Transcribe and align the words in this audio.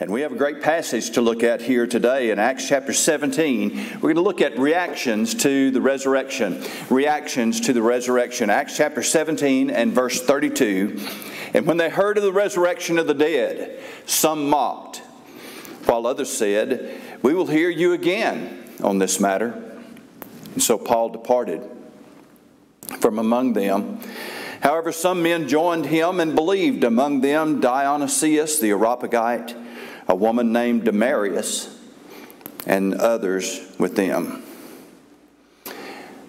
And 0.00 0.12
we 0.12 0.20
have 0.20 0.30
a 0.30 0.36
great 0.36 0.62
passage 0.62 1.10
to 1.10 1.20
look 1.20 1.42
at 1.42 1.60
here 1.60 1.84
today 1.84 2.30
in 2.30 2.38
Acts 2.38 2.68
chapter 2.68 2.92
17. 2.92 3.94
We're 3.94 4.00
going 4.00 4.14
to 4.14 4.20
look 4.20 4.40
at 4.40 4.56
reactions 4.56 5.34
to 5.42 5.72
the 5.72 5.80
resurrection. 5.80 6.62
Reactions 6.88 7.60
to 7.62 7.72
the 7.72 7.82
resurrection. 7.82 8.48
Acts 8.48 8.76
chapter 8.76 9.02
17 9.02 9.70
and 9.70 9.92
verse 9.92 10.22
32. 10.22 11.00
And 11.52 11.66
when 11.66 11.78
they 11.78 11.90
heard 11.90 12.16
of 12.16 12.22
the 12.22 12.32
resurrection 12.32 12.96
of 13.00 13.08
the 13.08 13.14
dead, 13.14 13.80
some 14.06 14.48
mocked, 14.48 14.98
while 15.86 16.06
others 16.06 16.30
said, 16.30 17.00
We 17.22 17.34
will 17.34 17.48
hear 17.48 17.68
you 17.68 17.92
again 17.92 18.70
on 18.80 18.98
this 18.98 19.18
matter. 19.18 19.60
And 20.54 20.62
so 20.62 20.78
Paul 20.78 21.08
departed 21.08 21.68
from 23.00 23.18
among 23.18 23.54
them. 23.54 23.98
However, 24.60 24.92
some 24.92 25.24
men 25.24 25.48
joined 25.48 25.86
him 25.86 26.20
and 26.20 26.36
believed, 26.36 26.84
among 26.84 27.20
them 27.20 27.60
Dionysius 27.60 28.60
the 28.60 28.70
Areopagite, 28.70 29.56
a 30.08 30.14
woman 30.14 30.52
named 30.52 30.84
Damaris, 30.84 31.76
and 32.66 32.94
others 32.94 33.60
with 33.78 33.96
them. 33.96 34.42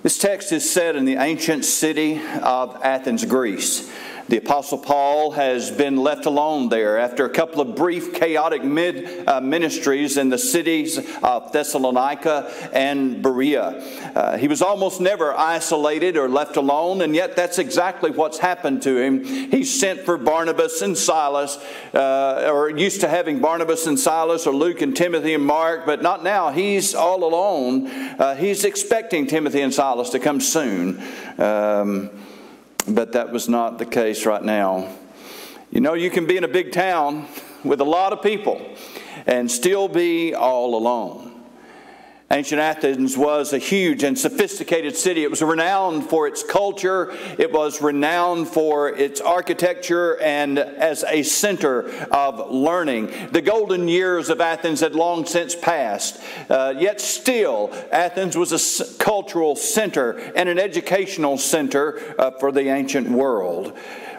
This 0.04 0.18
text 0.18 0.52
is 0.52 0.70
set 0.70 0.96
in 0.96 1.06
the 1.06 1.16
ancient 1.16 1.66
city 1.66 2.22
of 2.42 2.80
Athens, 2.84 3.26
Greece. 3.26 3.92
The 4.30 4.38
Apostle 4.38 4.78
Paul 4.78 5.32
has 5.32 5.72
been 5.72 5.98
left 5.98 6.28
alone 6.28 6.70
there 6.70 7.00
after 7.00 7.26
a 7.26 7.32
couple 7.32 7.62
of 7.62 7.76
brief, 7.76 8.14
chaotic 8.14 8.64
mid, 8.64 9.28
uh, 9.28 9.42
ministries 9.42 10.18
in 10.18 10.30
the 10.30 10.38
cities 10.38 11.00
of 11.24 11.52
Thessalonica 11.52 12.70
and 12.72 13.24
Berea. 13.24 13.82
Uh, 14.16 14.38
he 14.38 14.48
was 14.48 14.62
almost 14.62 15.02
never 15.02 15.36
isolated 15.36 16.16
or 16.16 16.30
left 16.30 16.58
alone, 16.58 17.02
and 17.02 17.16
yet 17.16 17.36
that's 17.36 17.58
exactly 17.58 18.12
what's 18.12 18.38
happened 18.38 18.84
to 18.84 19.00
him. 19.00 19.24
He 19.24 19.64
sent 19.64 20.02
for 20.02 20.16
Barnabas 20.16 20.84
and 20.84 20.96
Silas, 20.96 21.58
uh, 21.96 22.52
or 22.54 22.70
used 22.70 23.02
to 23.02 23.08
having 23.08 23.40
Barnabas 23.40 23.88
and 23.88 24.00
Silas, 24.00 24.46
or 24.46 24.54
Luke 24.54 24.84
and 24.84 24.96
Timothy 24.96 25.34
and 25.34 25.44
Mark, 25.44 25.88
but 25.88 26.04
not 26.04 26.24
now. 26.24 26.52
He's 26.52 26.94
all 26.94 27.24
alone. 27.24 27.88
Uh, 27.88 28.36
he's 28.36 28.64
expecting 28.64 29.26
Timothy 29.26 29.62
and 29.62 29.74
Silas 29.74 30.12
to 30.12 30.20
come 30.20 30.40
soon. 30.40 31.02
Um, 31.40 32.12
but 32.90 33.14
that 33.14 33.32
was 33.32 33.48
not 33.48 33.78
the 33.78 33.86
case 33.86 34.26
right 34.26 34.44
now. 34.44 34.94
You 35.72 35.82
know, 35.82 35.94
you 35.94 36.10
can 36.10 36.26
be 36.26 36.38
in 36.38 36.44
a 36.44 36.48
big 36.48 36.72
town 36.72 37.28
with 37.64 37.80
a 37.82 37.86
lot 37.86 38.14
of 38.14 38.22
people 38.22 38.62
and 39.28 39.50
still 39.50 39.88
be 39.88 40.34
all 40.34 40.76
alone. 40.76 41.29
Ancient 42.32 42.62
Athens 42.62 43.18
was 43.18 43.54
a 43.54 43.58
huge 43.58 44.04
and 44.04 44.18
sophisticated 44.18 44.96
city. 44.96 45.24
It 45.24 45.32
was 45.32 45.42
renowned 45.42 46.12
for 46.12 46.28
its 46.28 46.44
culture, 46.44 47.12
it 47.40 47.52
was 47.52 47.82
renowned 47.82 48.48
for 48.50 48.88
its 48.88 49.20
architecture, 49.20 50.22
and 50.22 50.60
as 50.60 51.04
a 51.06 51.24
center 51.24 51.90
of 52.12 52.52
learning. 52.52 53.12
The 53.32 53.42
golden 53.42 53.88
years 53.88 54.30
of 54.30 54.42
Athens 54.42 54.82
had 54.82 54.94
long 54.94 55.26
since 55.26 55.56
passed, 55.56 56.22
uh, 56.52 56.76
yet 56.78 57.02
still, 57.02 57.72
Athens 57.92 58.38
was 58.38 58.52
a 58.54 58.94
cultural 59.00 59.56
center 59.56 60.12
and 60.36 60.48
an 60.48 60.60
educational 60.60 61.40
center 61.40 62.00
uh, 62.20 62.30
for 62.40 62.52
the 62.52 62.70
ancient 62.70 63.10
world. 63.10 63.76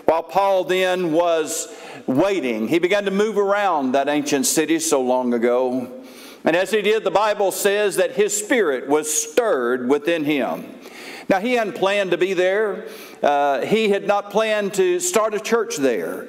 While 0.06 0.24
Paul 0.24 0.64
then 0.64 1.12
was 1.12 1.72
waiting, 2.08 2.66
he 2.66 2.80
began 2.80 3.04
to 3.04 3.12
move 3.12 3.38
around 3.38 3.92
that 3.92 4.08
ancient 4.08 4.46
city 4.46 4.80
so 4.80 5.00
long 5.00 5.32
ago. 5.32 5.99
And 6.44 6.56
as 6.56 6.70
he 6.70 6.82
did, 6.82 7.04
the 7.04 7.10
Bible 7.10 7.52
says 7.52 7.96
that 7.96 8.12
his 8.12 8.36
spirit 8.36 8.88
was 8.88 9.12
stirred 9.12 9.88
within 9.88 10.24
him. 10.24 10.64
Now, 11.28 11.38
he 11.38 11.52
hadn't 11.52 11.74
planned 11.74 12.10
to 12.10 12.18
be 12.18 12.34
there, 12.34 12.88
uh, 13.22 13.60
he 13.60 13.90
had 13.90 14.06
not 14.06 14.30
planned 14.30 14.74
to 14.74 14.98
start 14.98 15.34
a 15.34 15.40
church 15.40 15.76
there. 15.76 16.28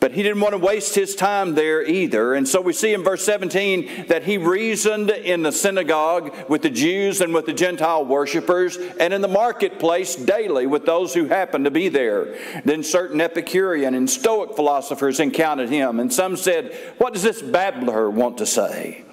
But 0.00 0.12
he 0.12 0.22
didn't 0.22 0.40
want 0.40 0.52
to 0.52 0.58
waste 0.58 0.94
his 0.94 1.14
time 1.14 1.54
there 1.54 1.84
either. 1.84 2.32
And 2.32 2.48
so 2.48 2.62
we 2.62 2.72
see 2.72 2.94
in 2.94 3.04
verse 3.04 3.22
17 3.22 4.06
that 4.08 4.24
he 4.24 4.38
reasoned 4.38 5.10
in 5.10 5.42
the 5.42 5.52
synagogue 5.52 6.34
with 6.48 6.62
the 6.62 6.70
Jews 6.70 7.20
and 7.20 7.34
with 7.34 7.44
the 7.44 7.52
Gentile 7.52 8.06
worshippers 8.06 8.78
and 8.98 9.12
in 9.12 9.20
the 9.20 9.28
marketplace 9.28 10.16
daily 10.16 10.66
with 10.66 10.86
those 10.86 11.12
who 11.12 11.26
happened 11.26 11.66
to 11.66 11.70
be 11.70 11.90
there. 11.90 12.34
Then 12.64 12.82
certain 12.82 13.20
Epicurean 13.20 13.94
and 13.94 14.08
Stoic 14.08 14.56
philosophers 14.56 15.20
encountered 15.20 15.68
him, 15.68 16.00
and 16.00 16.10
some 16.10 16.34
said, 16.34 16.74
What 16.96 17.12
does 17.12 17.22
this 17.22 17.42
babbler 17.42 18.08
want 18.08 18.38
to 18.38 18.46
say? 18.46 19.04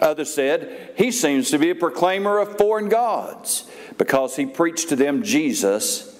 Others 0.00 0.32
said, 0.32 0.94
He 0.96 1.10
seems 1.10 1.50
to 1.50 1.58
be 1.58 1.70
a 1.70 1.74
proclaimer 1.74 2.38
of 2.38 2.56
foreign 2.56 2.88
gods 2.88 3.68
because 3.98 4.36
he 4.36 4.46
preached 4.46 4.88
to 4.88 4.96
them 4.96 5.22
Jesus 5.22 6.18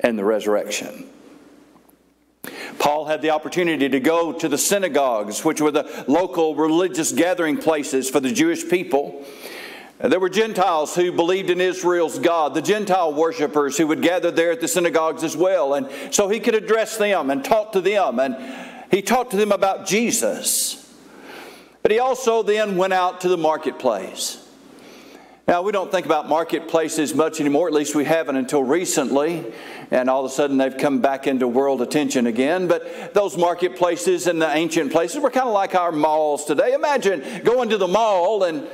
and 0.00 0.18
the 0.18 0.24
resurrection. 0.24 1.06
Paul 2.78 3.06
had 3.06 3.22
the 3.22 3.30
opportunity 3.30 3.88
to 3.88 4.00
go 4.00 4.32
to 4.32 4.48
the 4.48 4.58
synagogues, 4.58 5.44
which 5.44 5.60
were 5.60 5.70
the 5.70 6.04
local 6.06 6.54
religious 6.54 7.12
gathering 7.12 7.56
places 7.56 8.08
for 8.08 8.20
the 8.20 8.32
Jewish 8.32 8.68
people. 8.68 9.24
There 9.98 10.20
were 10.20 10.28
Gentiles 10.28 10.94
who 10.94 11.10
believed 11.10 11.50
in 11.50 11.60
Israel's 11.60 12.20
God, 12.20 12.54
the 12.54 12.62
Gentile 12.62 13.12
worshippers 13.12 13.76
who 13.76 13.88
would 13.88 14.00
gather 14.00 14.30
there 14.30 14.52
at 14.52 14.60
the 14.60 14.68
synagogues 14.68 15.24
as 15.24 15.36
well. 15.36 15.74
And 15.74 15.88
so 16.14 16.28
he 16.28 16.38
could 16.38 16.54
address 16.54 16.96
them 16.96 17.30
and 17.30 17.44
talk 17.44 17.72
to 17.72 17.80
them. 17.80 18.20
And 18.20 18.36
he 18.92 19.02
talked 19.02 19.32
to 19.32 19.36
them 19.36 19.50
about 19.50 19.86
Jesus. 19.86 20.87
But 21.88 21.94
he 21.94 22.00
also 22.00 22.42
then 22.42 22.76
went 22.76 22.92
out 22.92 23.22
to 23.22 23.30
the 23.30 23.38
marketplace. 23.38 24.46
Now, 25.46 25.62
we 25.62 25.72
don't 25.72 25.90
think 25.90 26.04
about 26.04 26.28
marketplaces 26.28 27.14
much 27.14 27.40
anymore, 27.40 27.66
at 27.66 27.72
least 27.72 27.94
we 27.94 28.04
haven't 28.04 28.36
until 28.36 28.62
recently, 28.62 29.50
and 29.90 30.10
all 30.10 30.22
of 30.22 30.30
a 30.30 30.34
sudden 30.34 30.58
they've 30.58 30.76
come 30.76 31.00
back 31.00 31.26
into 31.26 31.48
world 31.48 31.80
attention 31.80 32.26
again. 32.26 32.68
But 32.68 33.14
those 33.14 33.38
marketplaces 33.38 34.26
and 34.26 34.42
the 34.42 34.54
ancient 34.54 34.92
places 34.92 35.22
were 35.22 35.30
kind 35.30 35.48
of 35.48 35.54
like 35.54 35.74
our 35.74 35.90
malls 35.90 36.44
today. 36.44 36.74
Imagine 36.74 37.42
going 37.42 37.70
to 37.70 37.78
the 37.78 37.88
mall 37.88 38.42
and 38.44 38.68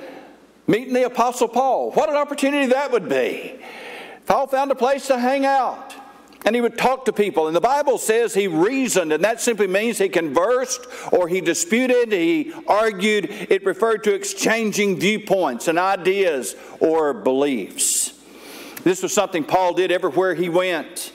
meeting 0.67 0.93
the 0.93 1.05
Apostle 1.05 1.47
Paul. 1.47 1.93
What 1.93 2.09
an 2.09 2.17
opportunity 2.17 2.67
that 2.73 2.91
would 2.91 3.09
be. 3.09 3.61
Paul 4.27 4.49
found 4.49 4.73
a 4.73 4.75
place 4.75 5.07
to 5.07 5.21
hang 5.21 5.47
out. 5.47 5.95
And 6.45 6.55
he 6.55 6.61
would 6.61 6.77
talk 6.77 7.07
to 7.07 7.13
people. 7.13 7.47
And 7.47 7.57
the 7.57 7.61
Bible 7.61 7.97
says 7.97 8.35
he 8.35 8.49
reasoned, 8.49 9.13
and 9.13 9.25
that 9.25 9.41
simply 9.41 9.67
means 9.67 9.99
he 9.99 10.09
conversed 10.11 10.87
or 11.11 11.27
he 11.27 11.41
disputed, 11.41 12.13
he 12.13 12.53
argued. 12.69 13.29
It 13.31 13.65
referred 13.65 14.05
to 14.05 14.15
exchanging 14.15 15.01
viewpoints 15.01 15.69
and 15.69 15.79
ideas 15.79 16.55
or 16.81 17.15
beliefs. 17.15 18.13
This 18.83 19.03
was 19.03 19.15
something 19.15 19.45
Paul 19.45 19.73
did 19.73 19.91
everywhere 19.91 20.35
he 20.35 20.51
went. 20.51 21.13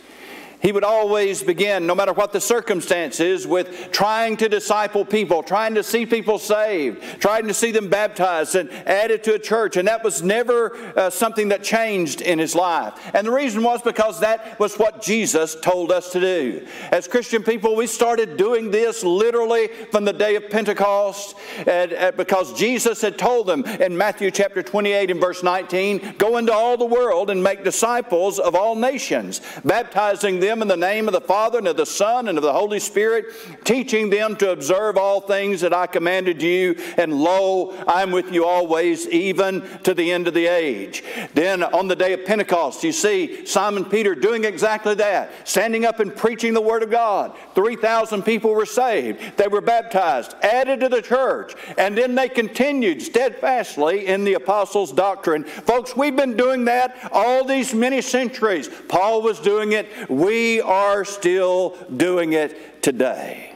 He 0.61 0.73
would 0.73 0.83
always 0.83 1.41
begin, 1.41 1.87
no 1.87 1.95
matter 1.95 2.11
what 2.11 2.33
the 2.33 2.41
circumstances, 2.41 3.47
with 3.47 3.91
trying 3.91 4.35
to 4.37 4.49
disciple 4.49 5.05
people, 5.05 5.41
trying 5.41 5.75
to 5.75 5.83
see 5.83 6.05
people 6.05 6.37
saved, 6.37 7.01
trying 7.21 7.47
to 7.47 7.53
see 7.53 7.71
them 7.71 7.87
baptized 7.87 8.55
and 8.55 8.69
added 8.85 9.23
to 9.23 9.35
a 9.35 9.39
church. 9.39 9.77
And 9.77 9.87
that 9.87 10.03
was 10.03 10.21
never 10.21 10.75
uh, 10.97 11.09
something 11.09 11.47
that 11.49 11.63
changed 11.63 12.19
in 12.19 12.39
his 12.39 12.55
life. 12.55 12.93
And 13.13 13.25
the 13.25 13.31
reason 13.31 13.63
was 13.63 13.81
because 13.81 14.19
that 14.19 14.59
was 14.59 14.75
what 14.75 15.01
Jesus 15.01 15.55
told 15.55 15.93
us 15.93 16.11
to 16.11 16.19
do. 16.19 16.67
As 16.91 17.07
Christian 17.07 17.41
people, 17.41 17.77
we 17.77 17.87
started 17.87 18.35
doing 18.35 18.69
this 18.69 19.01
literally 19.01 19.69
from 19.91 20.03
the 20.03 20.13
day 20.13 20.35
of 20.35 20.49
Pentecost 20.49 21.37
and 21.67 22.17
because 22.17 22.53
Jesus 22.53 23.01
had 23.01 23.17
told 23.17 23.47
them 23.47 23.63
in 23.65 23.95
Matthew 23.95 24.29
chapter 24.29 24.61
28 24.61 25.11
and 25.11 25.21
verse 25.21 25.41
19 25.41 26.15
go 26.17 26.37
into 26.37 26.51
all 26.51 26.75
the 26.75 26.85
world 26.85 27.29
and 27.29 27.41
make 27.41 27.63
disciples 27.63 28.39
of 28.39 28.55
all 28.55 28.75
nations, 28.75 29.41
baptizing 29.63 30.39
them 30.39 30.48
them 30.49 30.61
in 30.61 30.67
the 30.67 30.75
name 30.75 31.07
of 31.07 31.13
the 31.13 31.21
Father 31.21 31.59
and 31.59 31.67
of 31.67 31.77
the 31.77 31.85
Son 31.85 32.27
and 32.27 32.37
of 32.37 32.43
the 32.43 32.51
Holy 32.51 32.79
Spirit, 32.79 33.25
teaching 33.63 34.09
them 34.09 34.35
to 34.37 34.51
observe 34.51 34.97
all 34.97 35.21
things 35.21 35.61
that 35.61 35.73
I 35.73 35.85
commanded 35.85 36.41
you. 36.41 36.75
And 36.97 37.13
lo, 37.13 37.75
I'm 37.87 38.11
with 38.11 38.33
you 38.33 38.45
always, 38.45 39.07
even 39.09 39.61
to 39.83 39.93
the 39.93 40.11
end 40.11 40.27
of 40.27 40.33
the 40.33 40.47
age. 40.47 41.03
Then 41.33 41.63
on 41.63 41.87
the 41.87 41.95
day 41.95 42.13
of 42.13 42.25
Pentecost, 42.25 42.83
you 42.83 42.91
see 42.91 43.45
Simon 43.45 43.85
Peter 43.85 44.15
doing 44.15 44.43
exactly 44.43 44.95
that, 44.95 45.47
standing 45.47 45.85
up 45.85 45.99
and 45.99 46.15
preaching 46.15 46.53
the 46.53 46.61
Word 46.61 46.83
of 46.83 46.89
God. 46.89 47.37
3,000 47.53 48.23
people 48.23 48.53
were 48.53 48.65
saved, 48.65 49.37
they 49.37 49.47
were 49.47 49.61
baptized, 49.61 50.33
added 50.41 50.79
to 50.79 50.89
the 50.89 51.01
church, 51.01 51.53
and 51.77 51.97
then 51.97 52.15
they 52.15 52.27
continued 52.27 53.01
steadfastly 53.01 54.07
in 54.07 54.23
the 54.23 54.33
apostles' 54.33 54.91
doctrine. 54.91 55.43
Folks, 55.43 55.95
we've 55.95 56.15
been 56.15 56.35
doing 56.35 56.65
that 56.65 56.97
all 57.11 57.43
these 57.43 57.73
many 57.73 58.01
centuries. 58.01 58.69
Paul 58.87 59.21
was 59.21 59.39
doing 59.39 59.73
it. 59.73 60.09
We 60.09 60.38
we 60.39 60.61
are 60.61 61.03
still 61.03 61.75
doing 61.95 62.31
it 62.31 62.81
today. 62.81 63.53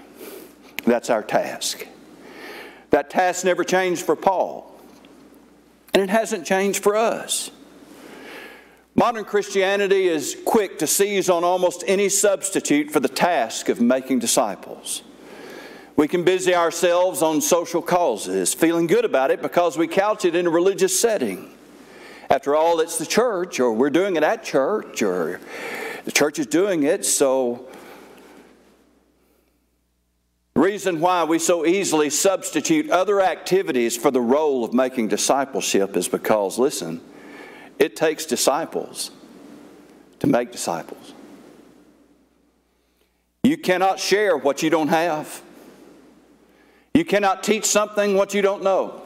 That's 0.84 1.10
our 1.10 1.24
task. 1.24 1.88
That 2.90 3.10
task 3.10 3.46
never 3.46 3.64
changed 3.64 4.06
for 4.06 4.18
Paul, 4.18 4.70
and 5.94 6.04
it 6.04 6.10
hasn't 6.10 6.46
changed 6.46 6.84
for 6.84 6.98
us. 6.98 7.52
Modern 8.96 9.24
Christianity 9.24 10.10
is 10.10 10.36
quick 10.46 10.78
to 10.80 10.88
seize 10.88 11.30
on 11.30 11.46
almost 11.46 11.86
any 11.88 12.10
substitute 12.10 12.92
for 12.92 13.00
the 13.00 13.08
task 13.08 13.70
of 13.70 13.80
making 13.80 14.20
disciples. 14.20 15.04
We 15.96 16.10
can 16.10 16.26
busy 16.26 16.54
ourselves 16.54 17.22
on 17.22 17.40
social 17.40 17.82
causes, 17.82 18.54
feeling 18.54 18.88
good 18.88 19.06
about 19.06 19.32
it 19.32 19.42
because 19.42 19.78
we 19.78 19.88
couch 19.88 20.26
it 20.26 20.36
in 20.36 20.48
a 20.48 20.50
religious 20.50 21.00
setting. 21.00 21.50
After 22.30 22.56
all, 22.58 22.82
it's 22.82 22.98
the 22.98 23.06
church, 23.06 23.60
or 23.62 23.72
we're 23.72 23.90
doing 23.90 24.18
it 24.18 24.24
at 24.24 24.44
church, 24.44 25.02
or 25.02 25.40
the 26.06 26.12
church 26.12 26.40
is 26.40 26.48
doing 26.48 26.84
it, 26.84 27.06
so 27.06 27.68
The 30.54 30.62
reason 30.62 31.00
why 31.00 31.24
we 31.24 31.40
so 31.40 31.66
easily 31.66 32.10
substitute 32.10 32.90
other 32.90 33.22
activities 33.22 33.98
for 33.98 34.12
the 34.12 34.22
role 34.22 34.64
of 34.64 34.74
making 34.74 35.08
discipleship 35.08 35.98
is 35.98 36.08
because, 36.08 36.60
listen, 36.60 37.02
it 37.80 37.96
takes 37.96 38.26
disciples 38.26 39.10
to 40.20 40.28
make 40.28 40.52
disciples. 40.52 41.14
You 43.44 43.58
cannot 43.58 44.00
share 44.00 44.38
what 44.38 44.62
you 44.62 44.70
don't 44.70 44.90
have. 44.90 45.42
You 46.94 47.04
cannot 47.04 47.44
teach 47.44 47.66
something 47.66 48.16
what 48.16 48.36
you 48.36 48.44
don't 48.44 48.62
know. 48.64 49.03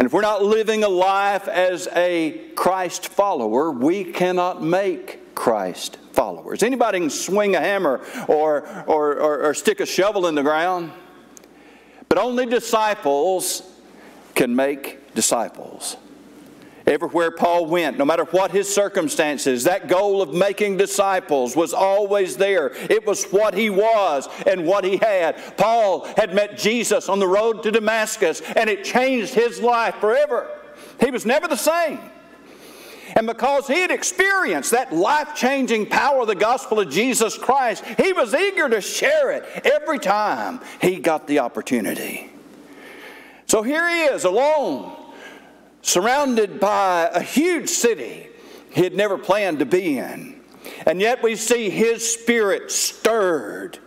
And 0.00 0.06
if 0.06 0.14
we're 0.14 0.22
not 0.22 0.42
living 0.42 0.82
a 0.82 0.88
life 0.88 1.46
as 1.46 1.86
a 1.94 2.30
Christ 2.56 3.08
follower, 3.08 3.70
we 3.70 4.02
cannot 4.02 4.62
make 4.62 5.34
Christ 5.34 5.98
followers. 6.12 6.62
Anybody 6.62 7.00
can 7.00 7.10
swing 7.10 7.54
a 7.54 7.60
hammer 7.60 8.00
or, 8.26 8.66
or, 8.86 9.16
or, 9.20 9.42
or 9.42 9.52
stick 9.52 9.78
a 9.78 9.84
shovel 9.84 10.26
in 10.26 10.34
the 10.34 10.42
ground, 10.42 10.90
but 12.08 12.16
only 12.16 12.46
disciples 12.46 13.62
can 14.34 14.56
make 14.56 15.12
disciples. 15.14 15.98
Everywhere 16.90 17.30
Paul 17.30 17.66
went, 17.66 17.98
no 17.98 18.04
matter 18.04 18.24
what 18.24 18.50
his 18.50 18.72
circumstances, 18.72 19.62
that 19.62 19.86
goal 19.86 20.20
of 20.20 20.34
making 20.34 20.76
disciples 20.76 21.54
was 21.54 21.72
always 21.72 22.36
there. 22.36 22.72
It 22.90 23.06
was 23.06 23.26
what 23.26 23.54
he 23.54 23.70
was 23.70 24.28
and 24.44 24.66
what 24.66 24.82
he 24.82 24.96
had. 24.96 25.56
Paul 25.56 26.04
had 26.16 26.34
met 26.34 26.58
Jesus 26.58 27.08
on 27.08 27.20
the 27.20 27.28
road 27.28 27.62
to 27.62 27.70
Damascus, 27.70 28.40
and 28.40 28.68
it 28.68 28.82
changed 28.82 29.34
his 29.34 29.60
life 29.60 29.94
forever. 29.96 30.48
He 30.98 31.12
was 31.12 31.24
never 31.24 31.46
the 31.46 31.56
same. 31.56 32.00
And 33.14 33.24
because 33.24 33.68
he 33.68 33.78
had 33.78 33.92
experienced 33.92 34.72
that 34.72 34.92
life 34.92 35.36
changing 35.36 35.86
power 35.86 36.22
of 36.22 36.26
the 36.26 36.34
gospel 36.34 36.80
of 36.80 36.90
Jesus 36.90 37.38
Christ, 37.38 37.84
he 37.84 38.12
was 38.12 38.34
eager 38.34 38.68
to 38.68 38.80
share 38.80 39.30
it 39.30 39.44
every 39.64 40.00
time 40.00 40.60
he 40.82 40.98
got 40.98 41.28
the 41.28 41.38
opportunity. 41.38 42.32
So 43.46 43.62
here 43.62 43.88
he 43.88 44.02
is, 44.02 44.24
alone 44.24 44.96
surrounded 45.82 46.60
by 46.60 47.10
a 47.12 47.22
huge 47.22 47.68
city 47.68 48.28
he 48.70 48.82
had 48.82 48.94
never 48.94 49.18
planned 49.18 49.58
to 49.58 49.66
be 49.66 49.98
in. 49.98 50.40
And 50.86 51.00
yet 51.00 51.22
we 51.22 51.36
see 51.36 51.70
his 51.70 52.08
spirit 52.12 52.70
stirred 52.70 53.78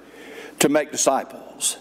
to 0.59 0.69
make 0.69 0.91
disciples. 0.91 1.77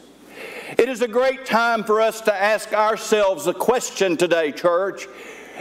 It 0.79 0.89
is 0.89 1.03
a 1.03 1.09
great 1.09 1.45
time 1.45 1.85
for 1.85 2.01
us 2.01 2.21
to 2.23 2.35
ask 2.35 2.73
ourselves 2.73 3.47
a 3.47 3.55
question 3.55 4.17
today, 4.17 4.53
church, 4.53 5.07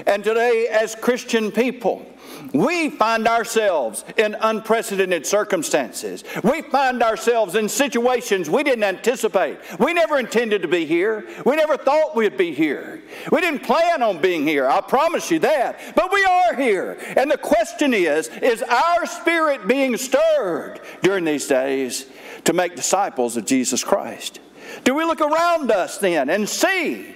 and 0.06 0.24
today 0.24 0.68
as 0.68 0.96
Christian 0.96 1.52
people. 1.52 2.06
We 2.54 2.90
find 2.90 3.28
ourselves 3.28 4.04
in 4.18 4.36
unprecedented 4.40 5.26
circumstances. 5.26 6.24
We 6.44 6.62
find 6.64 7.02
ourselves 7.04 7.56
in 7.56 7.70
situations 7.70 8.50
we 8.50 8.64
didn't 8.64 8.84
anticipate. 8.84 9.60
We 9.80 9.94
never 9.94 10.20
intended 10.20 10.62
to 10.62 10.68
be 10.68 10.86
here. 10.86 11.28
We 11.46 11.56
never 11.56 11.78
thought 11.78 12.16
we'd 12.16 12.38
be 12.38 12.54
here. 12.54 13.02
We 13.32 13.42
didn't 13.42 13.64
plan 13.64 14.04
on 14.04 14.22
being 14.22 14.46
here. 14.46 14.68
I 14.68 14.82
promise 14.82 15.32
you 15.32 15.40
that. 15.40 15.80
But 15.96 16.12
we 16.12 16.24
are 16.24 16.56
here. 16.56 16.98
And 17.18 17.30
the 17.30 17.38
question 17.38 17.94
is 17.94 18.28
is 18.28 18.62
our 18.64 19.06
spirit 19.06 19.68
being 19.68 19.98
stirred 19.98 20.82
during 21.02 21.26
these 21.26 21.48
days 21.48 22.06
to 22.46 22.54
make 22.54 22.76
disciples 22.76 23.38
of 23.38 23.46
Jesus 23.46 23.84
Christ? 23.84 24.40
Do 24.84 24.96
we 24.96 25.04
look 25.04 25.22
around 25.22 25.72
us 25.72 25.98
then 25.98 26.30
and 26.30 26.48
see 26.48 27.16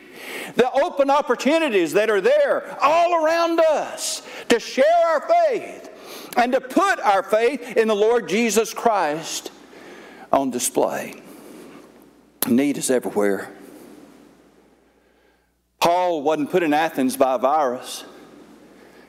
the 0.55 0.71
open 0.71 1.09
opportunities 1.09 1.93
that 1.93 2.09
are 2.09 2.21
there 2.21 2.77
all 2.81 3.23
around 3.23 3.59
us 3.59 4.21
to 4.49 4.59
share 4.59 4.85
our 5.07 5.21
faith 5.21 5.89
and 6.37 6.51
to 6.53 6.61
put 6.61 6.99
our 6.99 7.23
faith 7.23 7.77
in 7.77 7.87
the 7.87 7.95
Lord 7.95 8.29
Jesus 8.29 8.73
Christ 8.73 9.51
on 10.31 10.51
display. 10.51 11.21
Need 12.47 12.77
is 12.77 12.91
everywhere. 12.91 13.51
Paul 15.79 16.23
wasn't 16.23 16.51
put 16.51 16.63
in 16.63 16.73
Athens 16.73 17.15
by 17.15 17.35
a 17.35 17.37
virus. 17.37 18.05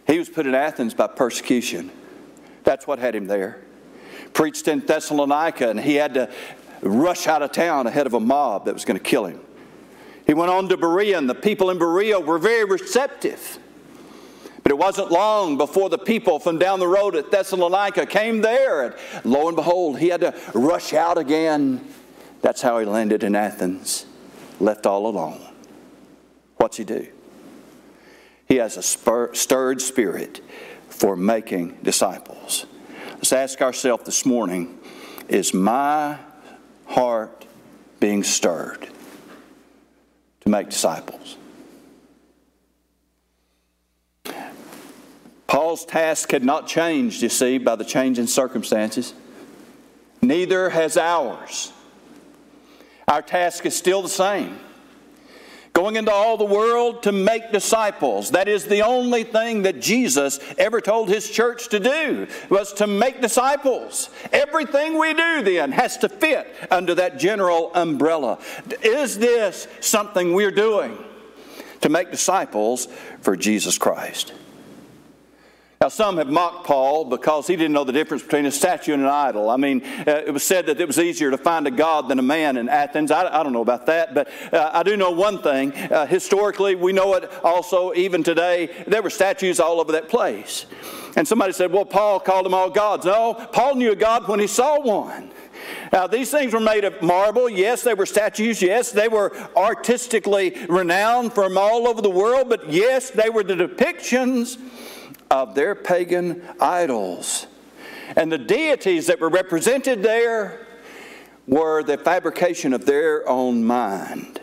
He 0.06 0.18
was 0.18 0.28
put 0.28 0.46
in 0.46 0.54
Athens 0.54 0.94
by 0.94 1.06
persecution. 1.08 1.90
That's 2.64 2.86
what 2.86 2.98
had 2.98 3.14
him 3.14 3.26
there. 3.26 3.62
Preached 4.32 4.68
in 4.68 4.80
Thessalonica, 4.80 5.70
and 5.70 5.80
he 5.80 5.94
had 5.94 6.14
to 6.14 6.30
rush 6.82 7.26
out 7.26 7.42
of 7.42 7.52
town 7.52 7.86
ahead 7.86 8.06
of 8.06 8.14
a 8.14 8.20
mob 8.20 8.66
that 8.66 8.74
was 8.74 8.84
going 8.84 8.98
to 8.98 9.02
kill 9.02 9.24
him. 9.24 9.40
He 10.26 10.34
went 10.34 10.50
on 10.50 10.68
to 10.68 10.76
Berea, 10.76 11.16
and 11.16 11.30
the 11.30 11.34
people 11.34 11.70
in 11.70 11.78
Berea 11.78 12.18
were 12.18 12.38
very 12.38 12.64
receptive. 12.64 13.58
But 14.62 14.72
it 14.72 14.78
wasn't 14.78 15.12
long 15.12 15.56
before 15.56 15.88
the 15.88 15.98
people 15.98 16.40
from 16.40 16.58
down 16.58 16.80
the 16.80 16.88
road 16.88 17.14
at 17.14 17.30
Thessalonica 17.30 18.04
came 18.06 18.40
there, 18.40 18.82
and 18.82 18.94
lo 19.24 19.46
and 19.46 19.54
behold, 19.54 20.00
he 20.00 20.08
had 20.08 20.22
to 20.22 20.34
rush 20.52 20.92
out 20.92 21.16
again. 21.16 21.86
That's 22.42 22.60
how 22.60 22.80
he 22.80 22.84
landed 22.84 23.22
in 23.22 23.36
Athens, 23.36 24.06
left 24.58 24.84
all 24.84 25.06
alone. 25.06 25.40
What's 26.56 26.78
he 26.78 26.84
do? 26.84 27.06
He 28.48 28.56
has 28.56 28.76
a 28.76 28.82
spur, 28.82 29.32
stirred 29.34 29.80
spirit 29.80 30.40
for 30.88 31.14
making 31.16 31.78
disciples. 31.84 32.66
Let's 33.12 33.32
ask 33.32 33.62
ourselves 33.62 34.04
this 34.04 34.26
morning 34.26 34.78
is 35.28 35.54
my 35.54 36.18
heart 36.86 37.46
being 38.00 38.24
stirred 38.24 38.88
to 40.46 40.50
make 40.50 40.70
disciples? 40.70 41.36
Paul's 45.46 45.84
task 45.84 46.30
had 46.30 46.44
not 46.44 46.66
changed, 46.66 47.22
you 47.22 47.28
see, 47.28 47.58
by 47.58 47.76
the 47.76 47.84
change 47.84 48.18
in 48.18 48.26
circumstances. 48.26 49.12
Neither 50.22 50.70
has 50.70 50.96
ours. 50.96 51.72
Our 53.06 53.22
task 53.22 53.66
is 53.66 53.76
still 53.76 54.02
the 54.02 54.08
same 54.08 54.58
going 55.76 55.96
into 55.96 56.10
all 56.10 56.38
the 56.38 56.44
world 56.44 57.02
to 57.02 57.12
make 57.12 57.52
disciples. 57.52 58.30
That 58.30 58.48
is 58.48 58.64
the 58.64 58.80
only 58.80 59.24
thing 59.24 59.64
that 59.64 59.78
Jesus 59.78 60.40
ever 60.56 60.80
told 60.80 61.10
his 61.10 61.28
church 61.28 61.68
to 61.68 61.78
do 61.78 62.26
was 62.48 62.72
to 62.74 62.86
make 62.86 63.20
disciples. 63.20 64.08
Everything 64.32 64.98
we 64.98 65.12
do 65.12 65.42
then 65.42 65.72
has 65.72 65.98
to 65.98 66.08
fit 66.08 66.50
under 66.70 66.94
that 66.94 67.18
general 67.18 67.70
umbrella. 67.74 68.38
Is 68.80 69.18
this 69.18 69.68
something 69.80 70.32
we're 70.32 70.50
doing 70.50 70.96
to 71.82 71.90
make 71.90 72.10
disciples 72.10 72.88
for 73.20 73.36
Jesus 73.36 73.76
Christ? 73.76 74.32
Now, 75.78 75.88
some 75.88 76.16
have 76.16 76.28
mocked 76.28 76.66
Paul 76.66 77.04
because 77.04 77.46
he 77.46 77.54
didn't 77.54 77.74
know 77.74 77.84
the 77.84 77.92
difference 77.92 78.22
between 78.22 78.46
a 78.46 78.50
statue 78.50 78.94
and 78.94 79.02
an 79.02 79.08
idol. 79.08 79.50
I 79.50 79.58
mean, 79.58 79.84
uh, 79.84 80.22
it 80.26 80.32
was 80.32 80.42
said 80.42 80.64
that 80.66 80.80
it 80.80 80.86
was 80.86 80.98
easier 80.98 81.30
to 81.30 81.36
find 81.36 81.66
a 81.66 81.70
God 81.70 82.08
than 82.08 82.18
a 82.18 82.22
man 82.22 82.56
in 82.56 82.70
Athens. 82.70 83.10
I, 83.10 83.26
I 83.40 83.42
don't 83.42 83.52
know 83.52 83.60
about 83.60 83.84
that, 83.86 84.14
but 84.14 84.28
uh, 84.54 84.70
I 84.72 84.82
do 84.82 84.96
know 84.96 85.10
one 85.10 85.42
thing. 85.42 85.74
Uh, 85.74 86.06
historically, 86.06 86.76
we 86.76 86.94
know 86.94 87.12
it 87.14 87.30
also, 87.44 87.92
even 87.92 88.22
today, 88.22 88.70
there 88.86 89.02
were 89.02 89.10
statues 89.10 89.60
all 89.60 89.78
over 89.78 89.92
that 89.92 90.08
place. 90.08 90.64
And 91.14 91.28
somebody 91.28 91.52
said, 91.52 91.70
well, 91.70 91.84
Paul 91.84 92.20
called 92.20 92.46
them 92.46 92.54
all 92.54 92.70
gods. 92.70 93.04
No, 93.04 93.34
Paul 93.34 93.74
knew 93.74 93.92
a 93.92 93.96
God 93.96 94.26
when 94.28 94.40
he 94.40 94.46
saw 94.46 94.80
one. 94.80 95.30
Now, 95.92 96.06
these 96.06 96.30
things 96.30 96.54
were 96.54 96.60
made 96.60 96.84
of 96.84 97.02
marble. 97.02 97.50
Yes, 97.50 97.82
they 97.82 97.94
were 97.94 98.06
statues. 98.06 98.62
Yes, 98.62 98.92
they 98.92 99.08
were 99.08 99.36
artistically 99.54 100.56
renowned 100.68 101.34
from 101.34 101.58
all 101.58 101.86
over 101.86 102.00
the 102.00 102.10
world. 102.10 102.48
But 102.48 102.70
yes, 102.70 103.10
they 103.10 103.28
were 103.28 103.42
the 103.42 103.54
depictions 103.54 104.58
of 105.30 105.54
their 105.54 105.74
pagan 105.74 106.42
idols. 106.60 107.46
And 108.14 108.30
the 108.30 108.38
deities 108.38 109.06
that 109.06 109.20
were 109.20 109.28
represented 109.28 110.02
there 110.02 110.66
were 111.46 111.82
the 111.82 111.98
fabrication 111.98 112.72
of 112.72 112.86
their 112.86 113.28
own 113.28 113.64
mind. 113.64 114.40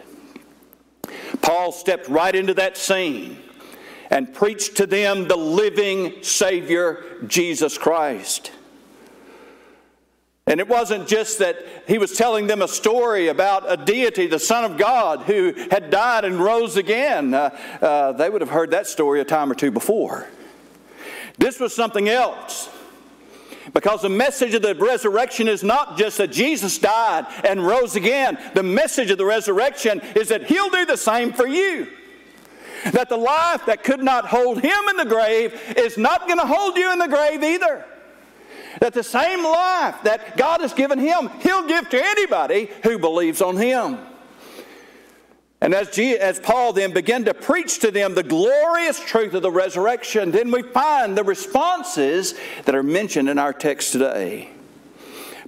Paul 1.42 1.72
stepped 1.72 2.08
right 2.08 2.34
into 2.34 2.54
that 2.56 2.78
scene 2.78 3.38
and 4.10 4.34
preached 4.34 4.78
to 4.78 4.86
them 4.86 5.28
the 5.28 5.36
living 5.36 6.22
Savior, 6.22 7.04
Jesus 7.28 7.78
Christ. 7.78 8.52
And 10.46 10.60
it 10.60 10.68
wasn't 10.68 11.08
just 11.08 11.40
that 11.40 11.58
he 11.88 11.98
was 11.98 12.18
telling 12.18 12.48
them 12.48 12.62
a 12.62 12.68
story 12.68 13.30
about 13.30 13.64
a 13.72 13.78
deity, 13.78 14.28
the 14.28 14.40
Son 14.40 14.66
of 14.70 14.78
God, 14.78 15.22
who 15.22 15.54
had 15.72 15.90
died 15.90 16.26
and 16.26 16.38
rose 16.38 16.76
again. 16.76 17.34
Uh, 17.34 17.58
uh, 17.82 18.12
they 18.12 18.30
would 18.30 18.42
have 18.42 18.50
heard 18.50 18.72
that 18.72 18.86
story 18.86 19.22
a 19.22 19.26
time 19.26 19.50
or 19.50 19.56
two 19.56 19.72
before. 19.72 20.28
This 21.38 21.60
was 21.60 21.74
something 21.74 22.10
else. 22.10 22.70
Because 23.74 24.02
the 24.02 24.10
message 24.10 24.54
of 24.54 24.62
the 24.62 24.76
resurrection 24.76 25.48
is 25.48 25.64
not 25.64 25.98
just 25.98 26.18
that 26.18 26.32
Jesus 26.32 26.78
died 26.78 27.26
and 27.48 27.66
rose 27.66 27.96
again. 27.96 28.38
The 28.54 28.64
message 28.64 29.10
of 29.10 29.18
the 29.18 29.26
resurrection 29.26 30.02
is 30.16 30.30
that 30.30 30.48
He'll 30.48 30.70
do 30.70 30.86
the 30.86 30.98
same 30.98 31.32
for 31.32 31.48
you. 31.48 31.88
That 32.92 33.08
the 33.08 33.18
life 33.18 33.66
that 33.68 33.84
could 33.84 34.04
not 34.04 34.26
hold 34.26 34.62
Him 34.62 34.78
in 34.90 34.98
the 34.98 35.06
grave 35.06 35.60
is 35.78 35.98
not 35.98 36.28
going 36.28 36.40
to 36.40 36.46
hold 36.46 36.76
you 36.76 36.92
in 36.92 37.00
the 37.00 37.08
grave 37.08 37.42
either. 37.42 37.86
That 38.80 38.94
the 38.94 39.04
same 39.04 39.44
life 39.44 39.96
that 40.04 40.36
God 40.36 40.60
has 40.60 40.74
given 40.74 41.00
Him, 41.00 41.30
He'll 41.40 41.68
give 41.68 41.90
to 41.90 42.04
anybody 42.04 42.70
who 42.84 43.00
believes 43.00 43.42
on 43.42 43.56
Him. 43.56 43.98
And 45.64 45.74
as, 45.74 45.98
as 45.98 46.42
Paul 46.42 46.74
then 46.74 46.92
began 46.92 47.24
to 47.24 47.34
preach 47.34 47.80
to 47.80 47.90
them 47.90 48.16
the 48.16 48.22
glorious 48.22 49.00
truth 49.00 49.34
of 49.34 49.44
the 49.44 49.50
resurrection, 49.50 50.30
then 50.30 50.52
we 50.52 50.62
find 50.62 51.18
the 51.18 51.24
responses 51.24 52.34
that 52.66 52.76
are 52.76 52.84
mentioned 52.84 53.30
in 53.30 53.40
our 53.40 53.54
text 53.54 53.94
today. 53.94 54.53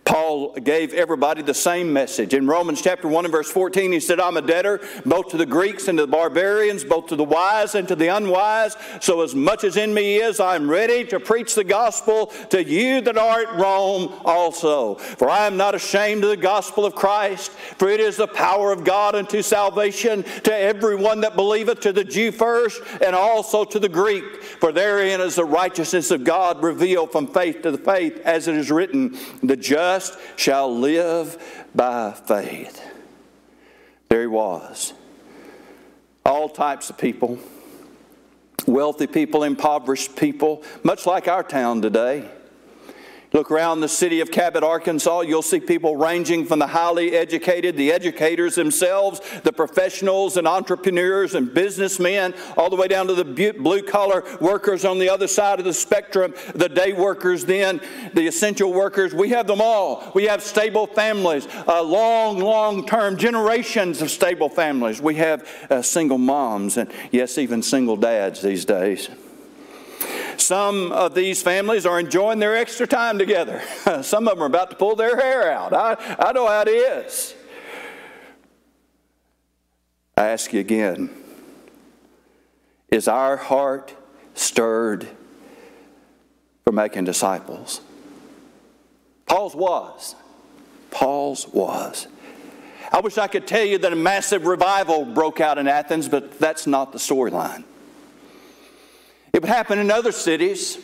Paul 0.06 0.54
gave 0.54 0.94
everybody 0.94 1.42
the 1.42 1.54
same 1.56 1.92
message. 1.92 2.36
In 2.36 2.46
Romans 2.46 2.80
chapter 2.80 3.08
1 3.08 3.26
and 3.26 3.32
verse 3.32 3.52
14, 3.52 3.92
he 3.92 4.00
said, 4.00 4.20
I'm 4.20 4.38
a 4.38 4.42
debtor 4.42 4.80
both 5.04 5.30
to 5.30 5.38
the 5.38 5.48
Greeks 5.48 5.88
and 5.88 5.98
to 5.98 6.06
the 6.06 6.12
barbarians, 6.12 6.84
both 6.84 7.08
to 7.08 7.16
the 7.16 7.24
wise 7.24 7.74
and 7.74 7.88
to 7.88 7.96
the 7.96 8.10
unwise. 8.10 8.78
So 9.02 9.22
as 9.22 9.34
much 9.34 9.64
as 9.64 9.78
in 9.78 9.96
me 9.96 10.18
is, 10.18 10.40
I'm 10.40 10.70
ready 10.70 11.06
to 11.06 11.20
preach 11.20 11.56
the 11.56 11.64
gospel 11.64 12.28
to 12.52 12.64
you 12.64 13.02
that 13.02 13.18
are 13.18 13.42
at 13.42 13.60
Rome 13.60 14.14
also. 14.24 14.96
For 14.96 15.28
I 15.28 15.48
am 15.48 15.58
not 15.58 15.74
ashamed 15.74 16.24
of 16.24 16.30
the 16.30 16.38
gospel 16.38 16.86
of 16.86 16.94
Christ, 16.94 17.52
for 17.80 17.90
it 17.90 18.00
is 18.00 18.16
the 18.16 18.28
power 18.28 18.72
of 18.72 18.84
God 18.84 19.16
unto 19.16 19.42
salvation 19.42 20.22
to 20.44 20.56
everyone 20.56 21.22
that 21.22 21.36
believeth, 21.36 21.80
to 21.80 21.92
the 21.92 22.04
Jew 22.04 22.32
first, 22.32 22.80
and 23.02 23.16
also 23.16 23.66
to 23.66 23.80
the 23.80 23.90
Greek. 23.90 24.44
For 24.44 24.72
therein 24.72 25.20
is 25.20 25.36
the 25.36 25.46
righteousness 25.46 26.12
of 26.12 26.24
God 26.24 26.62
revealed 26.62 27.12
from 27.12 27.26
faith 27.26 27.64
to 27.64 27.72
the 27.72 27.80
faith, 27.80 28.22
as 28.24 28.48
it 28.48 28.54
is 28.54 28.70
written, 28.70 29.18
the 29.42 29.58
just 29.58 29.95
just 29.96 30.18
shall 30.36 30.76
live 30.78 31.38
by 31.74 32.12
faith. 32.12 32.84
There 34.10 34.22
he 34.22 34.28
was. 34.28 34.94
All 36.26 36.50
types 36.50 36.90
of 36.90 36.98
people 36.98 37.40
wealthy 38.68 39.06
people, 39.06 39.44
impoverished 39.44 40.16
people, 40.16 40.64
much 40.82 41.06
like 41.06 41.28
our 41.28 41.44
town 41.44 41.84
today. 41.84 42.28
Look 43.36 43.52
around 43.52 43.82
the 43.82 43.90
city 43.90 44.22
of 44.22 44.32
Cabot, 44.32 44.64
Arkansas, 44.64 45.20
you'll 45.24 45.42
see 45.42 45.60
people 45.60 45.98
ranging 45.98 46.46
from 46.46 46.60
the 46.60 46.68
highly 46.68 47.18
educated, 47.18 47.76
the 47.76 47.92
educators 47.92 48.56
themselves, 48.56 49.20
the 49.44 49.52
professionals 49.52 50.38
and 50.38 50.48
entrepreneurs 50.48 51.36
and 51.36 51.54
businessmen, 51.54 52.34
all 52.56 52.70
the 52.70 52.78
way 52.78 52.88
down 52.88 53.08
to 53.08 53.14
the 53.14 53.52
blue 53.52 53.82
collar 53.82 54.24
workers 54.40 54.86
on 54.86 55.00
the 55.00 55.10
other 55.10 55.28
side 55.28 55.60
of 55.60 55.66
the 55.66 55.74
spectrum, 55.74 56.34
the 56.54 56.70
day 56.70 56.94
workers, 56.94 57.44
then 57.44 57.82
the 58.14 58.26
essential 58.26 58.72
workers. 58.72 59.14
We 59.14 59.28
have 59.32 59.48
them 59.48 59.60
all. 59.60 60.14
We 60.16 60.28
have 60.28 60.42
stable 60.42 60.88
families, 60.88 61.46
uh, 61.68 61.84
long, 61.84 62.40
long 62.40 62.88
term 62.88 63.18
generations 63.18 64.02
of 64.02 64.12
stable 64.12 64.48
families. 64.48 65.02
We 65.02 65.16
have 65.16 65.46
uh, 65.70 65.82
single 65.82 66.20
moms 66.20 66.78
and, 66.78 66.90
yes, 67.12 67.38
even 67.38 67.62
single 67.64 67.98
dads 67.98 68.42
these 68.42 68.64
days. 68.64 69.10
Some 70.38 70.92
of 70.92 71.16
these 71.16 71.42
families 71.42 71.86
are 71.86 72.00
enjoying 72.00 72.40
their 72.40 72.56
extra 72.56 72.88
time 72.88 73.18
together. 73.18 73.62
Some 74.02 74.28
of 74.28 74.36
them 74.36 74.44
are 74.44 74.48
about 74.48 74.72
to 74.72 74.76
pull 74.76 74.96
their 74.96 75.16
hair 75.16 75.52
out. 75.52 75.74
I, 75.74 75.96
I 76.20 76.32
know 76.32 76.48
how 76.48 76.62
it 76.62 76.70
is. 76.70 77.36
I 80.18 80.28
ask 80.28 80.54
you 80.54 80.60
again 80.60 81.10
is 82.90 83.08
our 83.10 83.36
heart 83.36 83.94
stirred 84.36 85.08
for 86.64 86.72
making 86.72 87.04
disciples? 87.04 87.82
Paul's 89.26 89.56
was. 89.56 90.16
Paul's 90.92 91.48
was. 91.50 92.08
I 92.94 93.00
wish 93.02 93.18
I 93.18 93.28
could 93.28 93.48
tell 93.48 93.66
you 93.66 93.78
that 93.80 93.92
a 93.92 93.98
massive 93.98 94.46
revival 94.46 95.04
broke 95.04 95.42
out 95.42 95.58
in 95.58 95.68
Athens, 95.68 96.08
but 96.08 96.40
that's 96.40 96.66
not 96.68 96.94
the 96.94 96.98
storyline. 96.98 97.66
It 99.36 99.42
would 99.42 99.50
happen 99.50 99.80
in 99.80 99.92
other 99.92 100.14
cities. 100.14 100.78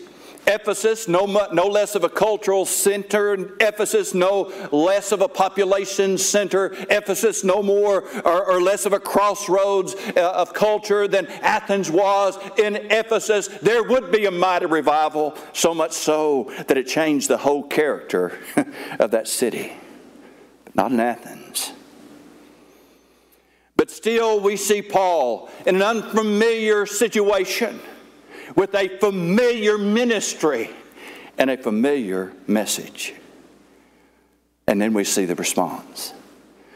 Ephesus, 0.45 1.07
no, 1.07 1.25
no 1.53 1.67
less 1.67 1.95
of 1.95 2.03
a 2.03 2.09
cultural 2.09 2.65
center. 2.65 3.55
Ephesus, 3.61 4.13
no 4.13 4.51
less 4.73 5.13
of 5.13 5.21
a 5.21 5.29
population 5.29 6.17
center. 6.17 6.73
Ephesus, 6.89 7.45
no 7.45 7.63
more 7.63 8.03
or, 8.25 8.51
or 8.51 8.61
less 8.61 8.85
of 8.85 8.91
a 8.91 8.99
crossroads 8.99 9.95
uh, 10.17 10.33
of 10.35 10.53
culture 10.53 11.07
than 11.07 11.27
Athens 11.27 11.89
was. 11.89 12.37
In 12.59 12.75
Ephesus, 12.75 13.47
there 13.47 13.83
would 13.83 14.11
be 14.11 14.25
a 14.25 14.31
mighty 14.31 14.65
revival, 14.65 15.37
so 15.53 15.73
much 15.73 15.93
so 15.93 16.51
that 16.67 16.77
it 16.77 16.87
changed 16.87 17.29
the 17.29 17.37
whole 17.37 17.63
character 17.63 18.37
of 18.99 19.11
that 19.11 19.29
city. 19.29 19.71
But 20.65 20.75
not 20.75 20.91
in 20.91 20.99
Athens. 20.99 21.71
But 23.77 23.89
still, 23.89 24.41
we 24.41 24.57
see 24.57 24.81
Paul 24.81 25.49
in 25.65 25.77
an 25.77 25.81
unfamiliar 25.81 26.85
situation 26.85 27.79
with 28.55 28.75
a 28.75 28.97
familiar 28.99 29.77
ministry 29.77 30.69
and 31.37 31.49
a 31.49 31.57
familiar 31.57 32.33
message. 32.47 33.13
And 34.67 34.81
then 34.81 34.93
we 34.93 35.03
see 35.03 35.25
the 35.25 35.35
response. 35.35 36.13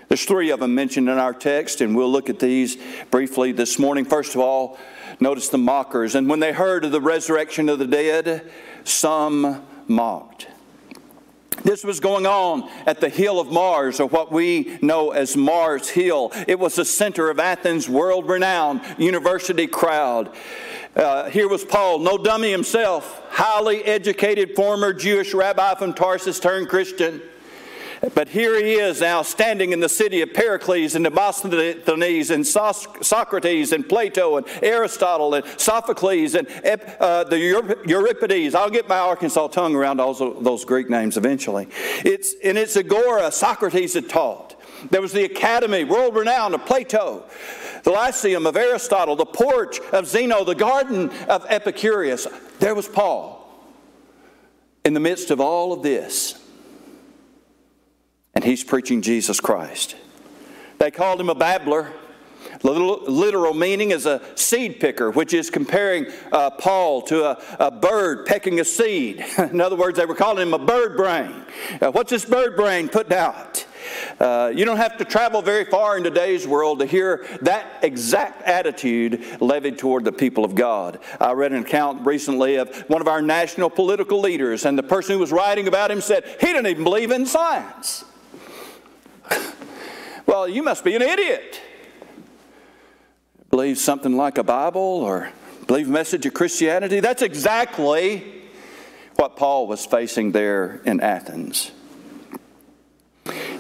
There's 0.07 0.25
three 0.25 0.51
of 0.51 0.59
them 0.59 0.75
mentioned 0.75 1.09
in 1.09 1.17
our 1.17 1.33
text, 1.33 1.81
and 1.81 1.95
we'll 1.95 2.11
look 2.11 2.29
at 2.29 2.39
these 2.39 2.77
briefly 3.11 3.51
this 3.51 3.79
morning. 3.79 4.05
First 4.05 4.35
of 4.35 4.41
all, 4.41 4.77
notice 5.19 5.49
the 5.49 5.57
mockers. 5.57 6.15
And 6.15 6.29
when 6.29 6.39
they 6.39 6.53
heard 6.53 6.85
of 6.85 6.91
the 6.91 7.01
resurrection 7.01 7.69
of 7.69 7.79
the 7.79 7.87
dead, 7.87 8.49
some 8.83 9.65
mocked. 9.87 10.47
This 11.65 11.83
was 11.83 11.99
going 11.99 12.27
on 12.27 12.69
at 12.85 13.01
the 13.01 13.09
Hill 13.09 13.39
of 13.39 13.51
Mars, 13.51 13.99
or 13.99 14.07
what 14.07 14.31
we 14.31 14.77
know 14.83 15.09
as 15.09 15.35
Mars 15.35 15.89
Hill. 15.89 16.31
It 16.47 16.59
was 16.59 16.75
the 16.75 16.85
center 16.85 17.31
of 17.31 17.39
Athens' 17.39 17.89
world 17.89 18.29
renowned 18.29 18.81
university 18.99 19.65
crowd. 19.65 20.29
Uh, 20.95 21.27
here 21.31 21.47
was 21.47 21.65
Paul, 21.65 21.97
no 21.97 22.19
dummy 22.19 22.51
himself, 22.51 23.19
highly 23.31 23.83
educated 23.83 24.55
former 24.55 24.93
Jewish 24.93 25.33
rabbi 25.33 25.73
from 25.73 25.95
Tarsus 25.95 26.39
turned 26.39 26.69
Christian. 26.69 27.19
But 28.13 28.29
here 28.29 28.55
he 28.63 28.73
is 28.73 29.01
now 29.01 29.21
standing 29.21 29.71
in 29.71 29.79
the 29.79 29.89
city 29.89 30.21
of 30.21 30.33
Pericles 30.33 30.95
and 30.95 31.05
Demosthenes 31.05 32.29
and 32.29 32.45
Socrates 32.45 33.71
and 33.71 33.87
Plato 33.87 34.37
and 34.37 34.45
Aristotle 34.61 35.33
and 35.33 35.45
Sophocles 35.59 36.35
and 36.35 36.47
uh, 36.99 37.23
the 37.23 37.39
Euripides. 37.85 38.53
I'll 38.53 38.69
get 38.69 38.87
my 38.87 38.99
Arkansas 38.99 39.47
tongue 39.47 39.75
around 39.75 39.99
all 39.99 40.13
those 40.13 40.65
Greek 40.65 40.89
names 40.89 41.17
eventually. 41.17 41.67
It's, 42.03 42.33
in 42.33 42.57
its 42.57 42.75
agora, 42.75 43.31
Socrates 43.31 43.93
had 43.93 44.09
taught. 44.09 44.55
There 44.91 45.01
was 45.01 45.13
the 45.13 45.23
academy, 45.23 45.83
world 45.83 46.15
renowned, 46.15 46.53
of 46.53 46.65
Plato, 46.65 47.23
the 47.83 47.91
Lyceum 47.91 48.45
of 48.45 48.55
Aristotle, 48.55 49.15
the 49.15 49.25
porch 49.25 49.79
of 49.91 50.05
Zeno, 50.05 50.43
the 50.43 50.53
garden 50.53 51.09
of 51.27 51.45
Epicurus. 51.49 52.27
There 52.59 52.75
was 52.75 52.87
Paul. 52.87 53.41
In 54.83 54.93
the 54.93 54.99
midst 54.99 55.31
of 55.31 55.39
all 55.39 55.73
of 55.73 55.81
this, 55.81 56.44
and 58.35 58.43
he's 58.43 58.65
preaching 58.65 59.01
Jesus 59.01 59.39
Christ. 59.39 59.95
They 60.77 60.91
called 60.91 61.21
him 61.21 61.29
a 61.29 61.35
babbler. 61.35 61.91
The 62.61 62.71
literal 62.71 63.53
meaning 63.53 63.91
is 63.91 64.05
a 64.05 64.21
seed 64.35 64.79
picker, 64.79 65.09
which 65.09 65.33
is 65.33 65.49
comparing 65.49 66.07
uh, 66.31 66.49
Paul 66.51 67.01
to 67.03 67.23
a, 67.23 67.41
a, 67.59 67.71
bird 67.71 68.25
pecking 68.25 68.59
a 68.59 68.65
seed. 68.65 69.23
In 69.37 69.61
other 69.61 69.75
words, 69.75 69.97
they 69.97 70.05
were 70.05 70.15
calling 70.15 70.47
him 70.47 70.53
a 70.53 70.59
bird 70.59 70.97
brain. 70.97 71.45
Uh, 71.81 71.91
what's 71.91 72.11
this 72.11 72.25
bird 72.25 72.55
brain 72.55 72.89
putting 72.89 73.17
out? 73.17 73.65
Uh, 74.19 74.51
you 74.53 74.65
don't 74.65 74.77
have 74.77 74.97
to 74.97 75.05
travel 75.05 75.41
very 75.41 75.65
far 75.65 75.97
in 75.97 76.03
today's 76.03 76.47
world 76.47 76.79
to 76.79 76.85
hear 76.85 77.25
that 77.41 77.83
exact 77.83 78.41
attitude 78.43 79.23
levied 79.39 79.77
toward 79.77 80.03
the 80.03 80.11
people 80.11 80.43
of 80.43 80.55
God. 80.55 80.99
I 81.19 81.33
read 81.33 81.53
an 81.53 81.63
account 81.63 82.05
recently 82.05 82.55
of 82.55 82.75
one 82.89 83.01
of 83.01 83.07
our 83.07 83.21
national 83.21 83.69
political 83.69 84.19
leaders, 84.19 84.65
and 84.65 84.77
the 84.77 84.83
person 84.83 85.13
who 85.13 85.19
was 85.19 85.31
writing 85.31 85.67
about 85.67 85.91
him 85.91 86.01
said 86.01 86.25
he 86.39 86.47
didn't 86.47 86.67
even 86.67 86.83
believe 86.83 87.11
in 87.11 87.25
science. 87.25 88.05
well, 90.25 90.47
you 90.47 90.63
must 90.63 90.83
be 90.83 90.95
an 90.95 91.01
idiot. 91.01 91.61
Believe 93.49 93.77
something 93.77 94.17
like 94.17 94.37
a 94.37 94.43
Bible 94.43 94.81
or 94.81 95.31
believe 95.67 95.87
message 95.87 96.25
of 96.25 96.33
Christianity? 96.33 96.99
That's 96.99 97.21
exactly 97.21 98.43
what 99.15 99.35
Paul 99.35 99.67
was 99.67 99.85
facing 99.85 100.31
there 100.31 100.81
in 100.85 100.99
Athens. 100.99 101.71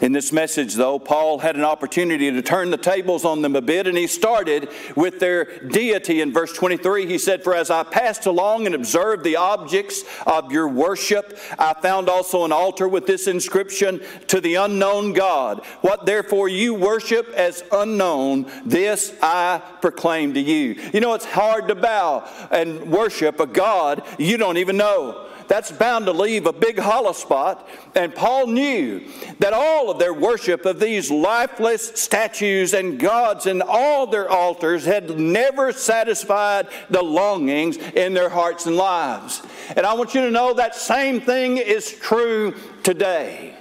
In 0.01 0.11
this 0.11 0.31
message, 0.31 0.75
though, 0.75 0.99
Paul 0.99 1.39
had 1.39 1.55
an 1.55 1.63
opportunity 1.63 2.29
to 2.29 2.41
turn 2.43 2.69
the 2.69 2.77
tables 2.77 3.25
on 3.25 3.41
them 3.41 3.55
a 3.55 3.61
bit, 3.61 3.87
and 3.87 3.97
he 3.97 4.05
started 4.05 4.69
with 4.95 5.19
their 5.19 5.45
deity. 5.59 6.21
In 6.21 6.31
verse 6.31 6.53
23, 6.53 7.07
he 7.07 7.17
said, 7.17 7.43
For 7.43 7.55
as 7.55 7.71
I 7.71 7.81
passed 7.81 8.27
along 8.27 8.67
and 8.67 8.75
observed 8.75 9.23
the 9.23 9.37
objects 9.37 10.03
of 10.27 10.51
your 10.51 10.67
worship, 10.67 11.39
I 11.57 11.73
found 11.73 12.07
also 12.07 12.45
an 12.45 12.51
altar 12.51 12.87
with 12.87 13.07
this 13.07 13.27
inscription 13.27 13.99
To 14.27 14.39
the 14.39 14.55
unknown 14.55 15.13
God. 15.13 15.65
What 15.81 16.05
therefore 16.05 16.49
you 16.49 16.75
worship 16.75 17.27
as 17.29 17.63
unknown, 17.71 18.51
this 18.63 19.11
I 19.23 19.59
proclaim 19.81 20.35
to 20.35 20.39
you. 20.39 20.79
You 20.93 20.99
know, 20.99 21.15
it's 21.15 21.25
hard 21.25 21.67
to 21.69 21.75
bow 21.75 22.29
and 22.51 22.91
worship 22.91 23.39
a 23.39 23.47
God 23.47 24.03
you 24.19 24.37
don't 24.37 24.57
even 24.57 24.77
know 24.77 25.25
that's 25.47 25.71
bound 25.71 26.05
to 26.05 26.11
leave 26.11 26.45
a 26.45 26.53
big 26.53 26.79
hollow 26.79 27.11
spot. 27.11 27.67
And 27.95 28.13
Paul 28.13 28.47
knew 28.47 29.05
that 29.39 29.53
all 29.53 29.89
of 29.89 29.99
their 29.99 30.13
worship 30.13 30.65
of 30.65 30.79
these 30.79 31.11
lifeless 31.11 31.99
statues 31.99 32.73
and 32.73 32.99
gods 32.99 33.45
and 33.45 33.61
all 33.61 34.07
their 34.07 34.29
altars 34.29 34.85
had 34.85 35.19
never 35.19 35.71
satisfied 35.71 36.67
the 36.89 37.01
longings 37.03 37.77
in 37.77 38.13
their 38.13 38.29
hearts 38.29 38.65
and 38.65 38.75
lives. 38.75 39.41
And 39.75 39.85
I 39.85 39.93
want 39.93 40.13
you 40.13 40.21
to 40.21 40.31
know 40.31 40.53
that 40.53 40.75
same 40.75 41.21
thing 41.21 41.57
is 41.57 41.91
true 41.91 42.53
today 42.83 43.55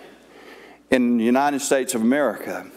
in 0.90 1.16
the 1.16 1.24
United 1.24 1.60
States 1.60 1.94
of 1.94 2.02
America. 2.02 2.70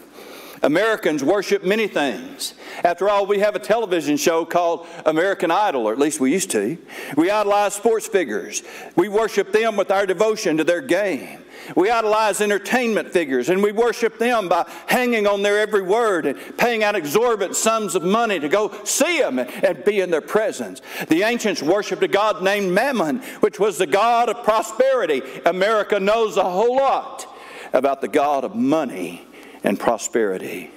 Americans 0.62 1.22
worship 1.22 1.64
many 1.64 1.86
things. 1.86 2.54
After 2.84 3.08
all, 3.08 3.26
we 3.26 3.40
have 3.40 3.54
a 3.54 3.60
television 3.60 4.16
show 4.16 4.44
called 4.44 4.86
American 5.06 5.50
Idol, 5.50 5.86
or 5.88 5.92
at 5.92 5.98
least 5.98 6.20
we 6.20 6.32
used 6.32 6.50
to. 6.50 6.78
We 7.16 7.30
idolize 7.30 7.74
sports 7.74 8.06
figures. 8.06 8.62
We 8.96 9.08
worship 9.08 9.52
them 9.52 9.76
with 9.76 9.90
our 9.90 10.06
devotion 10.06 10.56
to 10.56 10.64
their 10.64 10.80
game. 10.80 11.44
We 11.76 11.90
idolize 11.90 12.40
entertainment 12.40 13.12
figures 13.12 13.48
and 13.48 13.62
we 13.62 13.72
worship 13.72 14.18
them 14.18 14.48
by 14.48 14.70
hanging 14.86 15.26
on 15.26 15.42
their 15.42 15.58
every 15.58 15.82
word 15.82 16.26
and 16.26 16.56
paying 16.56 16.82
out 16.82 16.96
exorbitant 16.96 17.56
sums 17.56 17.94
of 17.94 18.02
money 18.02 18.38
to 18.38 18.48
go 18.48 18.72
see 18.84 19.18
them 19.18 19.38
and 19.38 19.84
be 19.84 20.00
in 20.00 20.10
their 20.10 20.20
presence. 20.20 20.80
The 21.08 21.22
ancients 21.22 21.62
worshiped 21.62 22.02
a 22.02 22.08
god 22.08 22.42
named 22.42 22.72
Mammon, 22.72 23.18
which 23.40 23.58
was 23.60 23.76
the 23.76 23.86
god 23.86 24.28
of 24.28 24.44
prosperity. 24.44 25.22
America 25.44 26.00
knows 26.00 26.36
a 26.36 26.44
whole 26.44 26.76
lot 26.76 27.26
about 27.72 28.00
the 28.00 28.08
god 28.08 28.44
of 28.44 28.54
money 28.54 29.27
and 29.68 29.78
prosperity. 29.78 30.70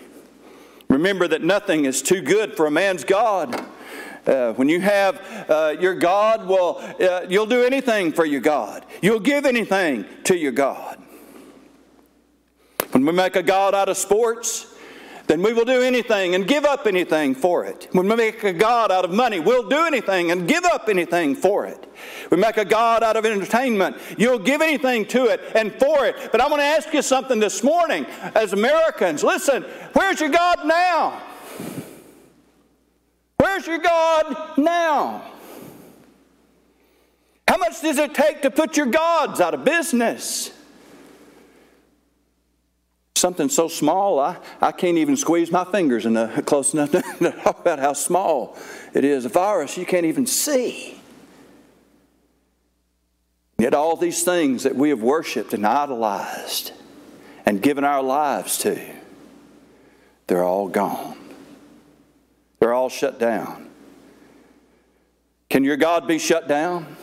Remember 0.90 1.26
that 1.26 1.42
nothing 1.42 1.86
is 1.86 2.02
too 2.02 2.22
good 2.22 2.58
for 2.58 2.66
a 2.66 2.72
man's 2.72 3.06
God. 3.06 3.66
Uh, 4.28 4.52
when 4.54 4.68
you 4.68 4.82
have 4.82 5.16
uh, 5.50 5.76
your 5.80 5.96
God, 5.96 6.46
well, 6.46 6.80
uh, 7.00 7.26
you'll 7.30 7.46
do 7.46 7.64
anything 7.64 8.12
for 8.12 8.26
your 8.26 8.42
God. 8.42 8.86
You'll 9.02 9.22
give 9.22 9.46
anything 9.46 10.06
to 10.26 10.38
your 10.38 10.52
God. 10.52 11.02
When 12.92 13.06
we 13.06 13.14
make 13.14 13.38
a 13.38 13.42
God 13.42 13.74
out 13.74 13.88
of 13.88 13.96
sports, 13.96 14.68
then 15.32 15.42
we 15.42 15.54
will 15.54 15.64
do 15.64 15.82
anything 15.82 16.36
and 16.36 16.46
give 16.46 16.66
up 16.66 16.86
anything 16.86 17.34
for 17.34 17.64
it. 17.64 17.88
When 17.94 18.06
we 18.10 18.18
make 18.18 18.44
a 18.44 18.52
God 18.52 18.92
out 18.92 19.06
of 19.06 19.12
money, 19.12 19.40
we'll 19.40 19.70
do 19.70 19.86
anything 19.86 20.30
and 20.30 20.46
give 20.46 20.66
up 20.66 20.90
anything 20.90 21.36
for 21.36 21.66
it. 21.66 21.90
We 22.30 22.36
make 22.36 22.58
a 22.58 22.66
God 22.66 23.02
out 23.02 23.16
of 23.16 23.26
entertainment, 23.26 23.96
you'll 24.18 24.40
give 24.40 24.62
anything 24.62 25.06
to 25.06 25.28
it 25.28 25.40
and 25.56 25.72
for 25.76 26.06
it. 26.06 26.18
But 26.34 26.42
I 26.42 26.50
want 26.50 26.60
to 26.60 26.66
ask 26.66 26.94
you 26.94 27.02
something 27.02 27.40
this 27.40 27.64
morning 27.64 28.06
as 28.36 28.52
Americans. 28.52 29.24
Listen, 29.24 29.64
where's 29.94 30.20
your 30.20 30.32
God 30.32 30.68
now? 30.68 31.22
Where's 33.38 33.66
your 33.66 33.80
God 33.80 34.58
now? 34.58 35.32
How 37.48 37.56
much 37.56 37.82
does 37.82 37.98
it 37.98 38.14
take 38.14 38.42
to 38.42 38.52
put 38.52 38.76
your 38.76 38.88
gods 38.88 39.40
out 39.40 39.54
of 39.54 39.64
business? 39.64 40.52
Something 43.22 43.50
so 43.50 43.68
small, 43.68 44.20
I, 44.20 44.38
I 44.60 44.72
can't 44.72 44.98
even 44.98 45.16
squeeze 45.16 45.52
my 45.52 45.64
fingers 45.64 46.08
in 46.08 46.16
the, 46.16 46.42
close 46.44 46.74
enough 46.74 46.90
to, 47.20 47.32
talk 47.44 47.60
about 47.60 47.78
how 47.78 47.94
small 47.94 48.58
it 48.96 49.06
is. 49.06 49.26
A 49.26 49.30
virus 49.30 49.78
you 49.78 49.86
can't 49.86 50.08
even 50.08 50.26
see. 50.26 51.00
Yet, 53.60 53.76
all 53.76 53.96
these 53.96 54.24
things 54.24 54.64
that 54.64 54.76
we 54.76 54.90
have 54.90 55.04
worshiped 55.04 55.54
and 55.54 55.68
idolized 55.68 56.72
and 57.46 57.62
given 57.62 57.84
our 57.84 58.02
lives 58.02 58.58
to, 58.58 58.84
they're 60.26 60.44
all 60.44 60.68
gone. 60.68 61.16
They're 62.60 62.74
all 62.74 62.90
shut 62.90 63.20
down. 63.20 63.70
Can 65.48 65.64
your 65.64 65.78
God 65.78 66.08
be 66.08 66.18
shut 66.18 66.48
down? 66.48 66.98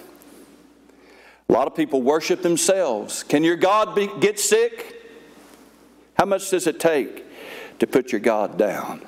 A 1.48 1.52
lot 1.52 1.68
of 1.68 1.76
people 1.76 2.02
worship 2.02 2.42
themselves. 2.42 3.22
Can 3.22 3.44
your 3.44 3.54
God 3.54 3.94
be, 3.94 4.10
get 4.18 4.40
sick? 4.40 4.97
How 6.18 6.24
much 6.24 6.50
does 6.50 6.66
it 6.66 6.80
take 6.80 7.24
to 7.78 7.86
put 7.86 8.10
your 8.10 8.20
God 8.20 8.58
down? 8.58 9.02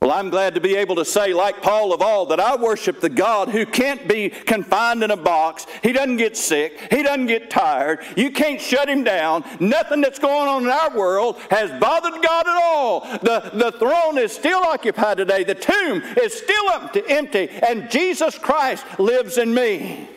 Well, 0.00 0.10
I'm 0.10 0.28
glad 0.28 0.54
to 0.56 0.60
be 0.60 0.76
able 0.76 0.96
to 0.96 1.04
say, 1.04 1.32
like 1.32 1.62
Paul 1.62 1.94
of 1.94 2.02
all, 2.02 2.26
that 2.26 2.38
I 2.38 2.54
worship 2.56 3.00
the 3.00 3.08
God 3.08 3.48
who 3.48 3.64
can't 3.64 4.06
be 4.06 4.28
confined 4.28 5.02
in 5.02 5.10
a 5.10 5.16
box. 5.16 5.66
He 5.82 5.92
doesn't 5.92 6.18
get 6.18 6.36
sick. 6.36 6.92
He 6.92 7.02
doesn't 7.02 7.26
get 7.26 7.48
tired. 7.48 8.00
You 8.14 8.30
can't 8.30 8.60
shut 8.60 8.88
him 8.88 9.04
down. 9.04 9.42
Nothing 9.58 10.02
that's 10.02 10.18
going 10.18 10.48
on 10.48 10.64
in 10.64 10.68
our 10.68 10.96
world 10.96 11.40
has 11.50 11.70
bothered 11.80 12.22
God 12.22 12.46
at 12.46 12.62
all. 12.62 13.00
The, 13.00 13.50
the 13.54 13.72
throne 13.78 14.18
is 14.18 14.32
still 14.32 14.60
occupied 14.64 15.16
today, 15.16 15.44
the 15.44 15.54
tomb 15.54 16.02
is 16.22 16.34
still 16.34 16.70
empty, 17.08 17.48
and 17.48 17.90
Jesus 17.90 18.36
Christ 18.36 18.84
lives 18.98 19.38
in 19.38 19.54
me. 19.54 20.08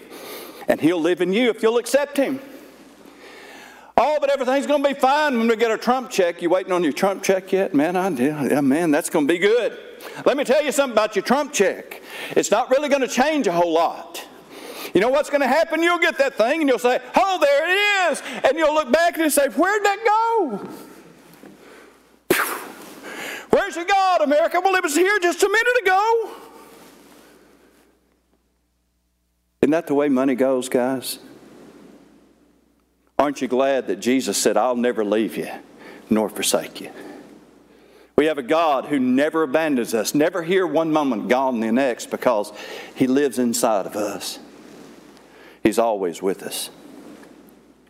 And 0.68 0.82
He'll 0.82 1.02
live 1.02 1.22
in 1.22 1.34
you 1.34 1.50
if 1.50 1.64
you'll 1.64 1.78
accept 1.78 2.18
Him. 2.18 2.42
Oh, 4.02 4.18
but 4.22 4.30
everything's 4.30 4.66
going 4.66 4.82
to 4.82 4.88
be 4.88 4.96
fine 4.98 5.38
when 5.38 5.50
we 5.50 5.58
get 5.58 5.72
our 5.72 5.78
Trump 5.78 6.10
check. 6.10 6.42
You 6.42 6.50
waiting 6.50 6.72
on 6.72 6.86
your 6.86 6.94
Trump 6.94 7.22
check 7.22 7.52
yet? 7.52 7.74
Man, 7.74 7.98
I. 7.98 8.08
Yeah, 8.08 8.62
man, 8.62 8.92
that's 8.92 9.10
going 9.10 9.28
to 9.28 9.34
be 9.34 9.38
good. 9.38 9.78
Let 10.26 10.38
me 10.38 10.46
tell 10.46 10.64
you 10.64 10.72
something 10.72 10.94
about 10.94 11.18
your 11.18 11.24
Trump 11.26 11.52
check. 11.52 12.02
It's 12.32 12.50
not 12.50 12.70
really 12.70 12.88
going 12.88 13.02
to 13.02 13.10
change 13.10 13.48
a 13.48 13.52
whole 13.52 13.74
lot. 13.74 14.26
You 14.94 15.02
know 15.02 15.10
what's 15.10 15.30
going 15.30 15.42
to 15.42 15.50
happen? 15.50 15.84
You'll 15.84 16.00
get 16.00 16.18
that 16.18 16.36
thing 16.36 16.62
and 16.62 16.70
you'll 16.70 16.80
say, 16.80 17.02
Oh, 17.14 17.40
there 17.42 17.68
it 17.68 18.12
is. 18.14 18.24
And 18.46 18.58
you'll 18.58 18.74
look 18.74 18.90
back 18.90 19.18
and 19.18 19.30
say, 19.30 19.50
Where'd 19.50 19.84
that 19.84 20.00
go? 20.06 20.70
Where's 23.50 23.76
your 23.76 23.86
God, 23.86 24.22
America? 24.22 24.62
Well, 24.64 24.76
it 24.76 24.84
was 24.84 24.96
here 24.96 25.20
just 25.20 25.44
a 25.44 25.50
minute 25.50 25.82
ago. 25.84 26.32
Isn't 29.62 29.72
that 29.72 29.88
the 29.88 29.94
way 29.94 30.08
money 30.08 30.36
goes, 30.36 30.70
guys? 30.70 31.20
Aren't 33.20 33.42
you 33.42 33.50
glad 33.50 33.88
that 33.88 33.98
Jesus 33.98 34.38
said, 34.38 34.56
I'll 34.56 34.78
never 34.78 35.04
leave 35.04 35.36
you 35.36 35.50
nor 36.10 36.30
forsake 36.30 36.80
you? 36.80 36.90
We 38.16 38.26
have 38.28 38.38
a 38.38 38.44
God 38.44 38.86
who 38.86 38.98
never 38.98 39.44
abandons 39.44 39.94
us, 39.94 40.16
never 40.16 40.42
here 40.42 40.66
one 40.66 40.92
moment, 40.92 41.28
gone 41.28 41.60
the 41.60 41.72
next, 41.72 42.10
because 42.12 42.54
He 42.96 43.08
lives 43.08 43.38
inside 43.38 43.86
of 43.86 43.98
us. 43.98 44.40
He's 45.62 45.78
always 45.80 46.22
with 46.22 46.44
us. 46.44 46.70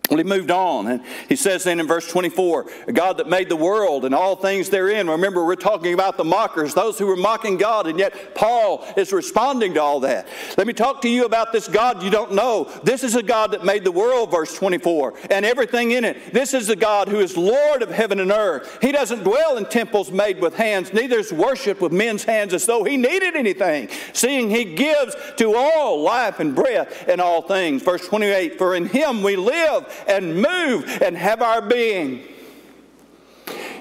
Well, 0.10 0.17
he 0.17 0.24
moved 0.24 0.50
on, 0.50 0.88
and 0.88 1.04
he 1.28 1.36
says 1.36 1.63
then 1.63 1.80
in 1.80 1.86
verse 1.86 2.08
24, 2.08 2.65
God 2.93 3.17
that 3.17 3.30
made 3.30 3.48
the 3.48 3.56
world 3.56 4.06
and 4.06 4.15
all 4.15 4.36
things 4.36 4.69
therein. 4.69 5.08
Remember, 5.08 5.45
we're 5.45 5.56
talking 5.56 5.93
about 5.93 6.17
the 6.17 6.24
mockers, 6.24 6.74
those 6.74 6.98
who 6.98 7.06
were 7.06 7.15
mocking 7.15 7.58
God, 7.58 7.86
and 7.86 8.00
yet 8.00 8.34
Paul 8.34 8.84
is 8.98 9.13
responding 9.13 9.76
to 9.76 9.82
all 9.82 10.00
that. 10.00 10.28
Let 10.58 10.65
me 10.65 10.74
talk 10.74 11.02
to 11.04 11.10
you 11.10 11.26
about 11.26 11.52
this 11.52 11.67
God 11.67 12.02
you 12.02 12.10
don't 12.10 12.34
know. 12.34 12.72
This 12.84 13.04
is 13.04 13.15
a 13.15 13.22
God 13.22 13.52
that 13.52 13.63
made 13.63 13.84
the 13.84 13.91
world, 13.91 14.32
verse 14.32 14.56
24, 14.56 15.13
and 15.30 15.45
everything 15.45 15.91
in 15.91 16.04
it. 16.04 16.34
This 16.34 16.56
is 16.56 16.67
the 16.67 16.76
God 16.76 17.08
who 17.08 17.19
is 17.19 17.38
Lord 17.38 17.84
of 17.84 17.91
heaven 17.91 18.19
and 18.19 18.32
earth. 18.32 18.80
He 18.82 18.91
doesn't 18.91 19.24
dwell 19.24 19.58
in 19.58 19.65
temples 19.65 20.12
made 20.12 20.41
with 20.41 20.56
hands, 20.56 20.91
neither 20.91 21.19
is 21.19 21.32
worship 21.32 21.82
with 21.82 21.91
men's 21.91 22.24
hands 22.24 22.56
as 22.56 22.65
though 22.65 22.84
he 22.84 22.98
needed 22.98 23.36
anything, 23.36 23.89
seeing 24.13 24.50
he 24.50 24.74
gives 24.74 25.15
to 25.38 25.54
all 25.56 26.02
life 26.02 26.39
and 26.39 26.56
breath 26.56 27.08
and 27.08 27.22
all 27.22 27.43
things. 27.43 27.84
Verse 27.84 28.08
28, 28.08 28.58
for 28.58 28.74
in 28.74 28.88
him 28.88 29.22
we 29.22 29.36
live 29.36 29.86
and 30.07 30.35
move 30.35 31.01
and 31.01 31.17
have 31.17 31.41
our 31.41 31.62
being. 31.62 32.23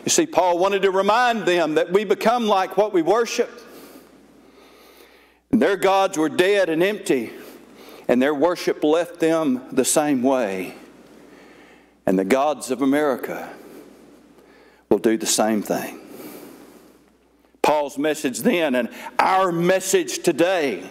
You 0.05 0.11
see, 0.11 0.27
Paul 0.27 0.59
wanted 0.59 0.83
to 0.83 0.91
remind 0.91 1.45
them 1.45 1.75
that 1.75 1.93
we 1.93 2.05
become 2.05 2.47
like 2.47 2.77
what 2.77 2.93
we 2.93 3.03
worship. 3.03 3.51
And 5.51 5.61
their 5.61 5.77
gods 5.77 6.17
were 6.17 6.29
dead 6.29 6.69
and 6.69 6.83
empty, 6.83 7.33
and 8.07 8.21
their 8.21 8.35
worship 8.35 8.85
left 8.85 9.21
them 9.21 9.63
the 9.73 9.85
same 9.85 10.23
way. 10.23 10.75
And 12.07 12.19
the 12.19 12.25
gods 12.25 12.71
of 12.71 12.81
America 12.81 13.53
will 14.89 14.99
do 14.99 15.17
the 15.17 15.27
same 15.27 15.63
thing. 15.63 16.01
Paul's 17.61 17.99
message 17.99 18.41
then 18.41 18.75
and 18.75 18.89
our 19.19 19.53
message 19.53 20.23
today 20.23 20.89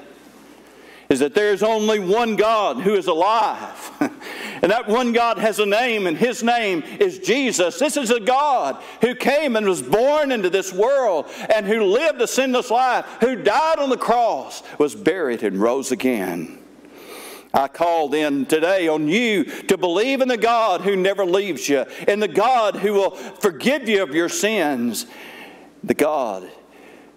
is 1.09 1.19
that 1.19 1.33
there's 1.33 1.63
only 1.63 1.97
one 1.97 2.35
God 2.35 2.77
who 2.77 2.93
is 2.93 3.07
alive. 3.07 3.91
and 4.61 4.71
that 4.71 4.87
one 4.87 5.13
God 5.13 5.37
has 5.37 5.59
a 5.59 5.65
name, 5.65 6.07
and 6.07 6.17
his 6.17 6.43
name 6.43 6.83
is 6.99 7.19
Jesus. 7.19 7.79
This 7.79 7.97
is 7.97 8.11
a 8.11 8.19
God 8.19 8.81
who 9.01 9.15
came 9.15 9.55
and 9.55 9.67
was 9.67 9.81
born 9.81 10.31
into 10.31 10.49
this 10.49 10.73
world 10.73 11.27
and 11.53 11.65
who 11.65 11.83
lived 11.83 12.21
a 12.21 12.27
sinless 12.27 12.71
life, 12.71 13.05
who 13.21 13.35
died 13.35 13.79
on 13.79 13.89
the 13.89 13.97
cross, 13.97 14.63
was 14.77 14.95
buried, 14.95 15.43
and 15.43 15.59
rose 15.59 15.91
again. 15.91 16.59
I 17.53 17.67
call 17.67 18.09
then 18.09 18.45
today 18.45 18.87
on 18.87 19.07
you 19.07 19.43
to 19.43 19.77
believe 19.77 20.21
in 20.21 20.27
the 20.27 20.37
God 20.37 20.81
who 20.81 20.95
never 20.95 21.25
leaves 21.25 21.67
you, 21.67 21.85
in 22.07 22.19
the 22.19 22.27
God 22.27 22.75
who 22.75 22.93
will 22.93 23.11
forgive 23.11 23.87
you 23.87 24.03
of 24.03 24.13
your 24.13 24.29
sins, 24.29 25.07
the 25.83 25.93
God 25.93 26.49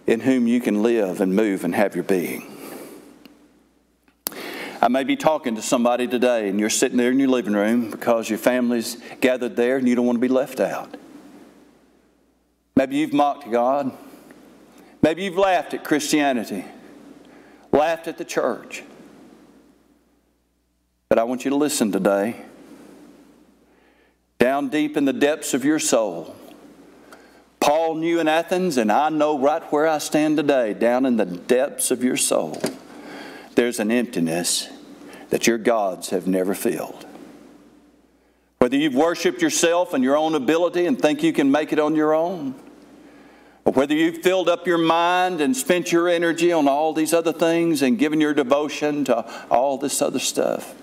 in 0.07 0.20
whom 0.20 0.46
you 0.46 0.61
can 0.61 0.83
live 0.83 1.20
and 1.20 1.35
move 1.35 1.64
and 1.64 1.74
have 1.74 1.94
your 1.94 2.05
being. 2.05 2.59
I 4.82 4.88
may 4.88 5.04
be 5.04 5.14
talking 5.14 5.56
to 5.56 5.62
somebody 5.62 6.06
today 6.06 6.48
and 6.48 6.58
you're 6.58 6.70
sitting 6.70 6.96
there 6.96 7.10
in 7.10 7.18
your 7.18 7.28
living 7.28 7.52
room 7.52 7.90
because 7.90 8.30
your 8.30 8.38
family's 8.38 8.96
gathered 9.20 9.54
there 9.54 9.76
and 9.76 9.86
you 9.86 9.94
don't 9.94 10.06
want 10.06 10.16
to 10.16 10.20
be 10.20 10.28
left 10.28 10.58
out. 10.58 10.96
Maybe 12.74 12.96
you've 12.96 13.12
mocked 13.12 13.50
God. 13.50 13.92
Maybe 15.02 15.24
you've 15.24 15.36
laughed 15.36 15.74
at 15.74 15.84
Christianity, 15.84 16.64
laughed 17.72 18.08
at 18.08 18.16
the 18.16 18.24
church. 18.24 18.82
But 21.10 21.18
I 21.18 21.24
want 21.24 21.44
you 21.44 21.50
to 21.50 21.56
listen 21.56 21.92
today. 21.92 22.36
Down 24.38 24.68
deep 24.68 24.96
in 24.96 25.04
the 25.04 25.12
depths 25.12 25.52
of 25.52 25.62
your 25.62 25.78
soul, 25.78 26.34
Paul 27.58 27.96
knew 27.96 28.20
in 28.20 28.28
Athens, 28.28 28.78
and 28.78 28.90
I 28.90 29.10
know 29.10 29.38
right 29.38 29.62
where 29.70 29.86
I 29.86 29.98
stand 29.98 30.38
today, 30.38 30.72
down 30.72 31.04
in 31.04 31.18
the 31.18 31.26
depths 31.26 31.90
of 31.90 32.02
your 32.02 32.16
soul 32.16 32.62
there's 33.60 33.78
an 33.78 33.90
emptiness 33.90 34.70
that 35.28 35.46
your 35.46 35.58
gods 35.58 36.08
have 36.08 36.26
never 36.26 36.54
filled. 36.54 37.04
Whether 38.56 38.78
you've 38.78 38.94
worshiped 38.94 39.42
yourself 39.42 39.92
and 39.92 40.02
your 40.02 40.16
own 40.16 40.34
ability 40.34 40.86
and 40.86 40.98
think 40.98 41.22
you 41.22 41.34
can 41.34 41.50
make 41.50 41.70
it 41.70 41.78
on 41.78 41.94
your 41.94 42.14
own, 42.14 42.54
or 43.66 43.74
whether 43.74 43.92
you've 43.92 44.22
filled 44.22 44.48
up 44.48 44.66
your 44.66 44.78
mind 44.78 45.42
and 45.42 45.54
spent 45.54 45.92
your 45.92 46.08
energy 46.08 46.52
on 46.52 46.68
all 46.68 46.94
these 46.94 47.12
other 47.12 47.34
things 47.34 47.82
and 47.82 47.98
given 47.98 48.18
your 48.18 48.32
devotion 48.32 49.04
to 49.04 49.30
all 49.50 49.76
this 49.76 50.00
other 50.00 50.20
stuff, 50.20 50.74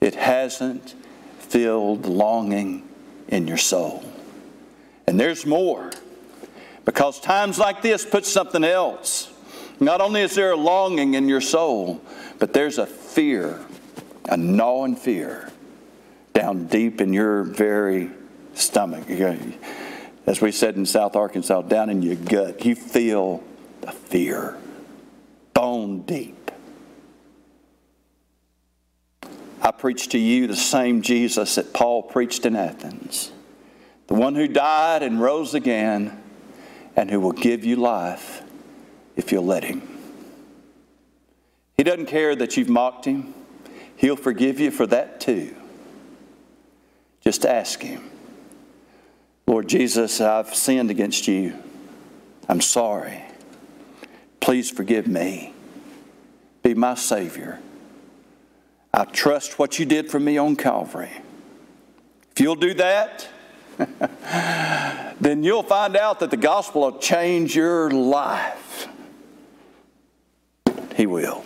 it 0.00 0.16
hasn't 0.16 0.96
filled 1.38 2.02
the 2.02 2.10
longing 2.10 2.82
in 3.28 3.46
your 3.46 3.56
soul. 3.56 4.04
And 5.06 5.20
there's 5.20 5.46
more. 5.46 5.92
Because 6.84 7.20
times 7.20 7.60
like 7.60 7.80
this 7.80 8.04
put 8.04 8.26
something 8.26 8.64
else. 8.64 9.29
Not 9.80 10.02
only 10.02 10.20
is 10.20 10.34
there 10.34 10.52
a 10.52 10.56
longing 10.56 11.14
in 11.14 11.26
your 11.26 11.40
soul, 11.40 12.02
but 12.38 12.52
there's 12.52 12.76
a 12.76 12.86
fear, 12.86 13.58
a 14.26 14.36
gnawing 14.36 14.94
fear 14.94 15.50
down 16.34 16.66
deep 16.66 17.00
in 17.00 17.14
your 17.14 17.42
very 17.42 18.10
stomach. 18.52 19.08
As 20.26 20.42
we 20.42 20.52
said 20.52 20.76
in 20.76 20.84
South 20.84 21.16
Arkansas, 21.16 21.62
down 21.62 21.88
in 21.88 22.02
your 22.02 22.16
gut, 22.16 22.64
you 22.64 22.74
feel 22.74 23.42
the 23.80 23.90
fear, 23.90 24.58
bone 25.54 26.02
deep. 26.02 26.50
I 29.62 29.70
preach 29.70 30.08
to 30.10 30.18
you 30.18 30.46
the 30.46 30.56
same 30.56 31.00
Jesus 31.00 31.54
that 31.54 31.72
Paul 31.72 32.02
preached 32.02 32.44
in 32.44 32.54
Athens, 32.54 33.32
the 34.08 34.14
one 34.14 34.34
who 34.34 34.46
died 34.46 35.02
and 35.02 35.20
rose 35.20 35.54
again 35.54 36.22
and 36.96 37.10
who 37.10 37.20
will 37.20 37.32
give 37.32 37.64
you 37.64 37.76
life 37.76 38.42
if 39.20 39.30
you'll 39.30 39.44
let 39.44 39.64
Him. 39.64 39.82
He 41.76 41.82
doesn't 41.82 42.06
care 42.06 42.34
that 42.34 42.56
you've 42.56 42.70
mocked 42.70 43.04
Him, 43.04 43.34
He'll 43.96 44.16
forgive 44.16 44.58
you 44.58 44.70
for 44.70 44.86
that 44.86 45.20
too. 45.20 45.54
Just 47.20 47.44
ask 47.44 47.82
Him 47.82 48.10
Lord 49.46 49.68
Jesus, 49.68 50.22
I've 50.22 50.54
sinned 50.54 50.90
against 50.90 51.28
you. 51.28 51.54
I'm 52.48 52.62
sorry. 52.62 53.22
Please 54.40 54.70
forgive 54.70 55.06
me. 55.06 55.52
Be 56.62 56.72
my 56.72 56.94
Savior. 56.94 57.60
I 58.94 59.04
trust 59.04 59.58
what 59.58 59.78
you 59.78 59.84
did 59.84 60.10
for 60.10 60.18
me 60.18 60.38
on 60.38 60.56
Calvary. 60.56 61.12
If 62.32 62.40
you'll 62.40 62.54
do 62.54 62.72
that, 62.74 63.28
then 65.20 65.44
you'll 65.44 65.62
find 65.62 65.94
out 65.94 66.20
that 66.20 66.30
the 66.30 66.38
gospel 66.38 66.82
will 66.82 66.98
change 66.98 67.54
your 67.54 67.90
life. 67.90 68.88
He 71.00 71.06
will. 71.06 71.42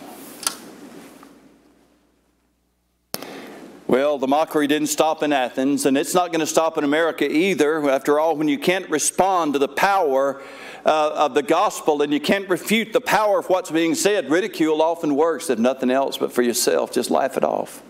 Well, 3.87 4.17
the 4.17 4.27
mockery 4.27 4.67
didn't 4.67 4.89
stop 4.89 5.23
in 5.23 5.31
Athens, 5.31 5.85
and 5.85 5.97
it's 5.97 6.13
not 6.13 6.33
going 6.33 6.41
to 6.41 6.45
stop 6.45 6.77
in 6.77 6.83
America 6.83 7.25
either. 7.31 7.89
After 7.89 8.19
all, 8.19 8.35
when 8.35 8.49
you 8.49 8.59
can't 8.59 8.89
respond 8.89 9.53
to 9.53 9.59
the 9.59 9.69
power 9.69 10.41
uh, 10.85 11.11
of 11.13 11.35
the 11.35 11.41
gospel 11.41 12.01
and 12.01 12.11
you 12.11 12.19
can't 12.19 12.49
refute 12.49 12.91
the 12.91 12.99
power 12.99 13.39
of 13.39 13.45
what's 13.45 13.71
being 13.71 13.95
said, 13.95 14.29
ridicule 14.29 14.81
often 14.81 15.15
works, 15.15 15.49
if 15.49 15.57
nothing 15.57 15.89
else, 15.89 16.17
but 16.17 16.33
for 16.33 16.41
yourself, 16.41 16.91
just 16.91 17.09
laugh 17.09 17.37
it 17.37 17.45
off. 17.45 17.81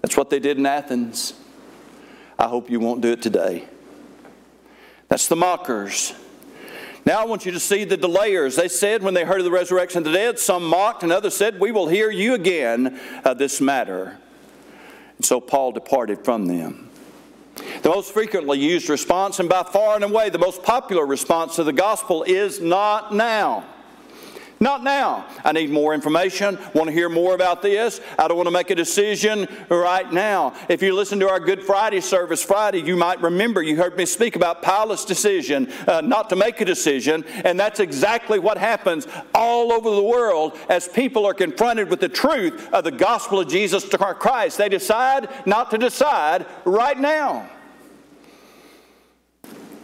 That's 0.00 0.16
what 0.16 0.30
they 0.30 0.38
did 0.38 0.58
in 0.58 0.66
Athens. 0.66 1.32
I 2.38 2.46
hope 2.46 2.70
you 2.70 2.78
won't 2.78 3.00
do 3.00 3.10
it 3.10 3.20
today. 3.20 3.64
That's 5.08 5.26
the 5.26 5.34
mockers. 5.34 6.14
Now 7.08 7.22
I 7.22 7.24
want 7.24 7.46
you 7.46 7.52
to 7.52 7.58
see 7.58 7.84
the 7.84 7.96
delayers. 7.96 8.54
They 8.54 8.68
said 8.68 9.02
when 9.02 9.14
they 9.14 9.24
heard 9.24 9.38
of 9.38 9.46
the 9.46 9.50
resurrection 9.50 9.96
of 10.00 10.04
the 10.04 10.12
dead, 10.12 10.38
some 10.38 10.62
mocked, 10.62 11.02
and 11.02 11.10
others 11.10 11.34
said, 11.34 11.58
We 11.58 11.72
will 11.72 11.88
hear 11.88 12.10
you 12.10 12.34
again 12.34 13.00
of 13.24 13.38
this 13.38 13.62
matter. 13.62 14.18
And 15.16 15.24
so 15.24 15.40
Paul 15.40 15.72
departed 15.72 16.22
from 16.22 16.44
them. 16.44 16.90
The 17.80 17.88
most 17.88 18.12
frequently 18.12 18.58
used 18.58 18.90
response, 18.90 19.40
and 19.40 19.48
by 19.48 19.62
far 19.62 19.94
and 19.94 20.04
away 20.04 20.28
the 20.28 20.36
most 20.36 20.62
popular 20.62 21.06
response 21.06 21.56
to 21.56 21.64
the 21.64 21.72
gospel, 21.72 22.24
is 22.24 22.60
not 22.60 23.14
now. 23.14 23.64
Not 24.60 24.82
now. 24.82 25.26
I 25.44 25.52
need 25.52 25.70
more 25.70 25.94
information. 25.94 26.58
Want 26.74 26.88
to 26.88 26.92
hear 26.92 27.08
more 27.08 27.34
about 27.34 27.62
this. 27.62 28.00
I 28.18 28.26
don't 28.26 28.36
want 28.36 28.48
to 28.48 28.52
make 28.52 28.70
a 28.70 28.74
decision 28.74 29.46
right 29.68 30.12
now. 30.12 30.54
If 30.68 30.82
you 30.82 30.94
listen 30.94 31.20
to 31.20 31.28
our 31.28 31.38
Good 31.38 31.62
Friday 31.62 32.00
service 32.00 32.42
Friday, 32.42 32.82
you 32.82 32.96
might 32.96 33.20
remember 33.20 33.62
you 33.62 33.76
heard 33.76 33.96
me 33.96 34.04
speak 34.04 34.34
about 34.34 34.62
Pilate's 34.62 35.04
decision 35.04 35.70
uh, 35.86 36.00
not 36.00 36.28
to 36.30 36.36
make 36.36 36.60
a 36.60 36.64
decision. 36.64 37.24
And 37.44 37.58
that's 37.58 37.78
exactly 37.78 38.40
what 38.40 38.58
happens 38.58 39.06
all 39.32 39.72
over 39.72 39.90
the 39.90 40.02
world 40.02 40.58
as 40.68 40.88
people 40.88 41.24
are 41.24 41.34
confronted 41.34 41.88
with 41.88 42.00
the 42.00 42.08
truth 42.08 42.68
of 42.72 42.82
the 42.82 42.90
gospel 42.90 43.38
of 43.38 43.48
Jesus 43.48 43.88
Christ. 43.88 44.58
They 44.58 44.68
decide 44.68 45.28
not 45.46 45.70
to 45.70 45.78
decide 45.78 46.46
right 46.64 46.98
now. 46.98 47.48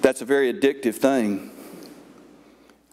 That's 0.00 0.20
a 0.20 0.24
very 0.26 0.52
addictive 0.52 0.96
thing. 0.96 1.53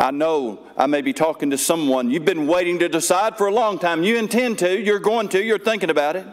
I 0.01 0.09
know 0.09 0.57
I 0.75 0.87
may 0.87 1.01
be 1.01 1.13
talking 1.13 1.51
to 1.51 1.59
someone. 1.59 2.09
You've 2.09 2.25
been 2.25 2.47
waiting 2.47 2.79
to 2.79 2.89
decide 2.89 3.37
for 3.37 3.45
a 3.45 3.53
long 3.53 3.77
time. 3.77 4.03
You 4.03 4.17
intend 4.17 4.57
to, 4.59 4.79
you're 4.79 4.97
going 4.97 5.29
to, 5.29 5.43
you're 5.43 5.59
thinking 5.59 5.91
about 5.91 6.15
it. 6.15 6.25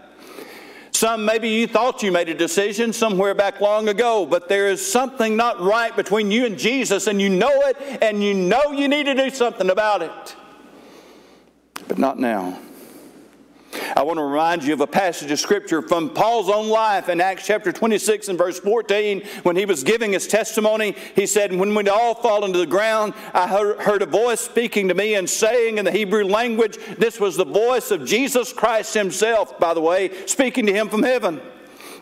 Some, 0.91 1.27
maybe 1.27 1.51
you 1.51 1.67
thought 1.67 2.03
you 2.03 2.11
made 2.11 2.31
a 2.31 2.35
decision 2.35 2.95
somewhere 2.95 3.35
back 3.35 3.61
long 3.61 3.91
ago, 3.91 4.25
but 4.25 4.49
there 4.49 4.69
is 4.69 4.85
something 4.91 5.37
not 5.37 5.61
right 5.61 5.95
between 5.95 6.31
you 6.31 6.47
and 6.47 6.59
Jesus, 6.59 7.07
and 7.09 7.21
you 7.21 7.29
know 7.29 7.53
it, 7.67 7.77
and 8.01 8.25
you 8.25 8.33
know 8.33 8.73
you 8.73 8.89
need 8.89 9.05
to 9.05 9.15
do 9.15 9.29
something 9.29 9.69
about 9.69 10.01
it. 10.01 10.37
But 11.87 11.99
not 11.99 12.19
now. 12.19 12.59
I 13.97 14.03
want 14.03 14.19
to 14.19 14.25
remind 14.25 14.65
you 14.65 14.73
of 14.75 14.81
a 14.81 14.87
passage 14.87 15.31
of 15.31 15.39
scripture 15.39 15.83
from 15.83 16.11
Paul's 16.11 16.49
own 16.49 16.69
life 16.69 17.09
in 17.09 17.21
Acts 17.21 17.47
chapter 17.47 17.73
26 17.73 18.29
and 18.29 18.39
verse 18.39 18.61
14. 18.61 19.23
When 19.43 19.57
he 19.57 19.65
was 19.65 19.85
giving 19.85 20.13
his 20.13 20.27
testimony, 20.27 20.95
he 21.15 21.27
said, 21.27 21.53
When 21.53 21.75
we'd 21.75 21.89
all 21.89 22.15
fallen 22.15 22.53
to 22.53 22.59
the 22.59 22.67
ground, 22.67 23.15
I 23.35 23.47
heard 23.47 24.03
a 24.03 24.07
voice 24.07 24.41
speaking 24.41 24.89
to 24.89 24.95
me 24.95 25.15
and 25.15 25.29
saying 25.29 25.79
in 25.79 25.85
the 25.85 25.93
Hebrew 25.93 26.25
language, 26.25 26.79
This 26.99 27.21
was 27.21 27.37
the 27.37 27.45
voice 27.45 27.91
of 27.91 28.05
Jesus 28.05 28.53
Christ 28.53 28.95
himself, 28.95 29.59
by 29.59 29.75
the 29.75 29.81
way, 29.81 30.27
speaking 30.27 30.67
to 30.67 30.73
him 30.73 30.89
from 30.89 31.03
heaven. 31.03 31.41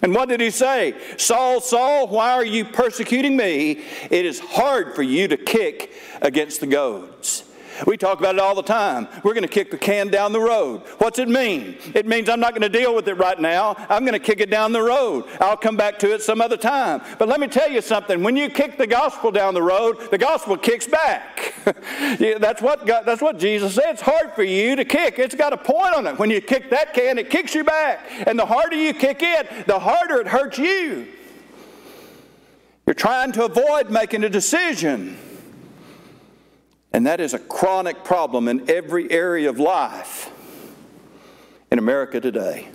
And 0.03 0.15
what 0.15 0.29
did 0.29 0.41
he 0.41 0.51
say? 0.51 0.95
Saul, 1.17 1.61
Saul, 1.61 2.09
why 2.09 2.33
are 2.33 2.45
you 2.45 2.65
persecuting 2.65 3.37
me? 3.37 3.83
It 4.11 4.27
is 4.27 4.41
hard 4.41 4.95
for 4.95 5.03
you 5.03 5.29
to 5.29 5.37
kick 5.37 5.93
against 6.21 6.61
the 6.61 6.67
goads. 6.67 7.45
We 7.87 7.97
talk 7.97 8.19
about 8.19 8.37
it 8.37 8.41
all 8.41 8.55
the 8.55 8.63
time. 8.63 9.09
We're 9.23 9.35
going 9.35 9.43
to 9.43 9.49
kick 9.49 9.71
the 9.71 9.77
can 9.79 10.09
down 10.09 10.33
the 10.33 10.41
road. 10.41 10.83
What's 10.99 11.19
it 11.19 11.29
mean? 11.29 11.77
It 11.95 12.07
means 12.07 12.29
I'm 12.29 12.41
not 12.41 12.53
going 12.53 12.63
to 12.63 12.69
deal 12.69 12.95
with 12.95 13.09
it 13.09 13.15
right 13.15 13.39
now. 13.39 13.75
I'm 13.89 14.05
going 14.05 14.13
to 14.15 14.19
kick 14.19 14.41
it 14.41 14.51
down 14.51 14.73
the 14.73 14.83
road. 14.83 15.25
I'll 15.41 15.57
come 15.57 15.77
back 15.77 15.99
to 16.01 16.15
it 16.15 16.23
some 16.23 16.41
other 16.41 16.57
time. 16.57 17.03
But 17.19 17.29
let 17.29 17.41
me 17.41 17.49
tell 17.49 17.71
you 17.71 17.81
something. 17.81 18.23
When 18.23 18.37
you 18.37 18.49
kick 18.49 18.79
the 18.79 18.87
gospel 18.87 19.31
down 19.31 19.55
the 19.55 19.63
road, 19.63 20.11
the 20.11 20.19
gospel 20.19 20.57
kicks 20.57 20.87
back. 20.87 21.55
yeah, 22.19 22.39
that's, 22.39 22.63
what 22.63 22.87
God, 22.87 23.05
that's 23.05 23.21
what 23.21 23.39
Jesus 23.39 23.75
said. 23.75 23.91
It's 23.91 24.03
hard 24.03 24.33
for 24.35 24.43
you 24.43 24.77
to 24.77 24.85
kick. 24.85 25.19
It's 25.19 25.35
got 25.35 25.53
a 25.53 25.59
point 25.59 25.95
on 25.95 26.07
it. 26.07 26.19
When 26.19 26.31
you 26.31 26.41
kick 26.41 26.71
that 26.71 26.95
can, 26.95 27.19
it 27.19 27.31
kicks 27.31 27.55
you 27.55 27.65
back. 27.65 28.01
And 28.27 28.39
the 28.39 28.47
harder 28.47 28.77
you 28.77 28.95
kick 28.95 29.19
it, 29.23 29.67
the 29.67 29.79
harder 29.79 30.21
it 30.21 30.29
hurts 30.29 30.59
you. 30.59 31.09
You're 32.87 32.95
trying 32.95 33.33
to 33.33 33.45
avoid 33.45 33.91
making 33.91 34.23
a 34.23 34.29
decision. 34.29 35.19
And 36.97 37.07
that 37.07 37.21
is 37.21 37.35
a 37.35 37.39
chronic 37.39 38.05
problem 38.05 38.49
in 38.49 38.71
every 38.71 39.11
area 39.13 39.51
of 39.51 39.61
life 39.61 40.33
in 41.71 41.79
America 41.79 42.23
today. 42.23 42.71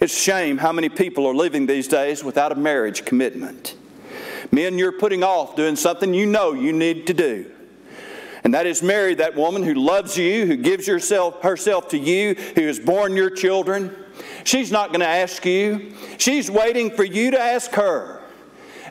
It's 0.00 0.14
a 0.14 0.20
shame 0.20 0.58
how 0.58 0.70
many 0.70 0.90
people 0.90 1.26
are 1.26 1.34
living 1.34 1.64
these 1.64 1.88
days 1.88 2.22
without 2.22 2.52
a 2.52 2.56
marriage 2.56 3.06
commitment. 3.06 3.74
Men, 4.50 4.76
you're 4.76 4.92
putting 4.92 5.24
off 5.24 5.56
doing 5.56 5.76
something 5.76 6.12
you 6.12 6.26
know 6.26 6.52
you 6.52 6.74
need 6.74 7.06
to 7.06 7.14
do. 7.14 7.50
And 8.44 8.52
that 8.52 8.66
is 8.66 8.82
marry 8.82 9.14
that 9.14 9.34
woman 9.34 9.62
who 9.62 9.72
loves 9.72 10.18
you, 10.18 10.44
who 10.44 10.58
gives 10.58 10.86
yourself, 10.86 11.40
herself 11.40 11.88
to 11.88 11.98
you, 11.98 12.34
who 12.34 12.66
has 12.66 12.78
borne 12.78 13.16
your 13.16 13.30
children. 13.30 13.96
She's 14.44 14.70
not 14.70 14.88
going 14.88 15.00
to 15.00 15.06
ask 15.06 15.46
you. 15.46 15.94
She's 16.18 16.50
waiting 16.50 16.90
for 16.90 17.04
you 17.04 17.30
to 17.30 17.40
ask 17.40 17.70
her. 17.70 18.21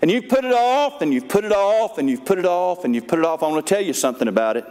And 0.02 0.10
you've 0.10 0.28
put 0.28 0.44
it 0.44 0.54
off, 0.54 1.02
and 1.02 1.14
you've 1.14 1.30
put 1.30 1.46
it 1.46 1.52
off, 1.52 1.98
and 1.98 2.10
you've 2.10 2.26
put 2.26 2.40
it 2.40 2.46
off, 2.46 2.86
and 2.86 2.96
you've 2.96 3.08
put 3.08 3.20
it 3.20 3.26
off. 3.26 3.44
I 3.44 3.48
want 3.48 3.66
to 3.66 3.76
tell 3.76 3.84
you 3.84 3.94
something 3.94 4.28
about 4.28 4.58
it. 4.58 4.66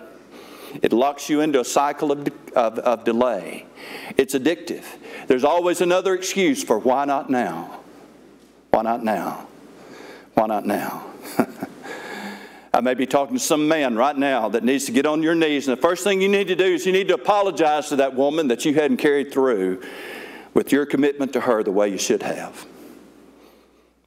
It 0.83 0.93
locks 0.93 1.29
you 1.29 1.41
into 1.41 1.61
a 1.61 1.65
cycle 1.65 2.13
of, 2.13 2.29
of, 2.55 2.79
of 2.79 3.05
delay. 3.05 3.67
It's 4.17 4.35
addictive. 4.35 4.85
There's 5.27 5.45
always 5.45 5.81
another 5.81 6.15
excuse 6.15 6.63
for 6.63 6.79
why 6.79 7.05
not 7.05 7.31
now? 7.31 7.81
Why 8.71 8.83
not 8.83 9.05
now? 9.05 9.47
Why 10.35 10.47
not 10.47 10.67
now? 10.67 11.07
I 12.73 12.81
may 12.81 12.95
be 12.95 13.07
talking 13.07 13.37
to 13.37 13.43
some 13.43 13.67
man 13.67 13.97
right 13.97 14.17
now 14.17 14.49
that 14.51 14.63
needs 14.63 14.85
to 14.87 14.93
get 14.93 15.05
on 15.05 15.23
your 15.23 15.35
knees, 15.35 15.67
and 15.67 15.77
the 15.77 15.81
first 15.81 16.05
thing 16.05 16.21
you 16.21 16.29
need 16.29 16.49
to 16.49 16.57
do 16.57 16.65
is 16.65 16.87
you 16.87 16.93
need 16.93 17.09
to 17.09 17.15
apologize 17.15 17.89
to 17.89 17.97
that 17.97 18.15
woman 18.15 18.49
that 18.49 18.65
you 18.65 18.75
hadn't 18.75 18.99
carried 18.99 19.33
through 19.33 19.83
with 20.55 20.73
your 20.73 20.87
commitment 20.87 21.33
to 21.33 21.41
her 21.41 21.63
the 21.63 21.73
way 21.73 21.89
you 21.89 21.99
should 21.99 22.23
have. 22.23 22.65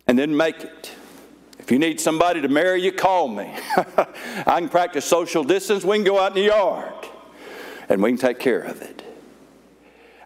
And 0.08 0.18
then 0.18 0.36
make 0.36 0.62
it. 0.62 0.92
If 1.64 1.72
you 1.72 1.80
need 1.80 2.02
somebody 2.02 2.42
to 2.42 2.50
marry 2.50 2.82
you, 2.82 2.92
call 2.92 3.30
me. 3.30 3.50
I 3.78 4.60
can 4.60 4.68
practice 4.68 5.06
social 5.06 5.46
distance. 5.46 5.86
We 5.86 5.96
can 5.96 6.04
go 6.04 6.20
out 6.20 6.36
in 6.36 6.44
the 6.44 6.50
yard 6.50 6.94
and 7.88 8.04
we 8.04 8.10
can 8.10 8.18
take 8.18 8.38
care 8.38 8.60
of 8.60 8.82
it. 8.82 9.02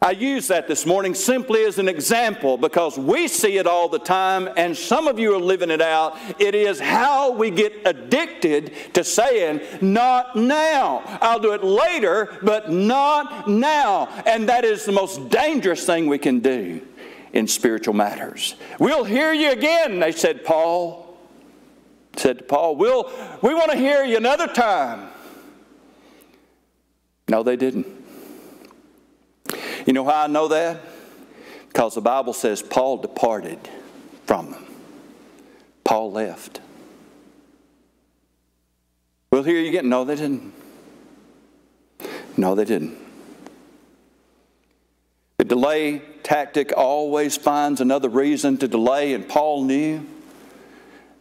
I 0.01 0.11
use 0.11 0.47
that 0.47 0.67
this 0.67 0.87
morning 0.87 1.13
simply 1.13 1.63
as 1.65 1.77
an 1.77 1.87
example 1.87 2.57
because 2.57 2.97
we 2.97 3.27
see 3.27 3.59
it 3.59 3.67
all 3.67 3.87
the 3.87 3.99
time 3.99 4.49
and 4.57 4.75
some 4.75 5.07
of 5.07 5.19
you 5.19 5.35
are 5.35 5.39
living 5.39 5.69
it 5.69 5.81
out. 5.81 6.17
It 6.39 6.55
is 6.55 6.79
how 6.79 7.29
we 7.33 7.51
get 7.51 7.85
addicted 7.85 8.73
to 8.95 9.03
saying, 9.03 9.61
not 9.79 10.35
now. 10.35 11.03
I'll 11.21 11.39
do 11.39 11.53
it 11.53 11.63
later, 11.63 12.35
but 12.41 12.71
not 12.71 13.47
now. 13.47 14.07
And 14.25 14.49
that 14.49 14.65
is 14.65 14.85
the 14.85 14.91
most 14.91 15.29
dangerous 15.29 15.85
thing 15.85 16.07
we 16.07 16.17
can 16.17 16.39
do 16.39 16.81
in 17.31 17.47
spiritual 17.47 17.93
matters. 17.93 18.55
We'll 18.79 19.03
hear 19.03 19.33
you 19.33 19.51
again, 19.51 19.99
they 19.99 20.11
said, 20.11 20.43
Paul. 20.43 21.06
Said 22.17 22.39
to 22.39 22.43
Paul, 22.43 22.75
we'll, 22.75 23.11
we 23.41 23.53
want 23.53 23.71
to 23.71 23.77
hear 23.77 24.03
you 24.03 24.17
another 24.17 24.47
time. 24.47 25.09
No, 27.29 27.43
they 27.43 27.55
didn't. 27.55 27.85
You 29.85 29.93
know 29.93 30.03
how 30.03 30.23
I 30.23 30.27
know 30.27 30.47
that? 30.47 30.81
Because 31.67 31.95
the 31.95 32.01
Bible 32.01 32.33
says 32.33 32.61
Paul 32.61 32.97
departed 32.97 33.59
from 34.25 34.51
them. 34.51 34.65
Paul 35.83 36.11
left. 36.11 36.59
We'll 39.31 39.43
hear 39.43 39.59
you 39.59 39.69
again. 39.69 39.87
No, 39.87 40.03
they 40.03 40.15
didn't. 40.15 40.53
No, 42.35 42.55
they 42.55 42.65
didn't. 42.65 42.97
The 45.37 45.45
delay 45.45 46.01
tactic 46.23 46.73
always 46.75 47.37
finds 47.37 47.79
another 47.79 48.09
reason 48.09 48.57
to 48.57 48.67
delay, 48.67 49.13
and 49.13 49.27
Paul 49.29 49.63
knew 49.65 50.05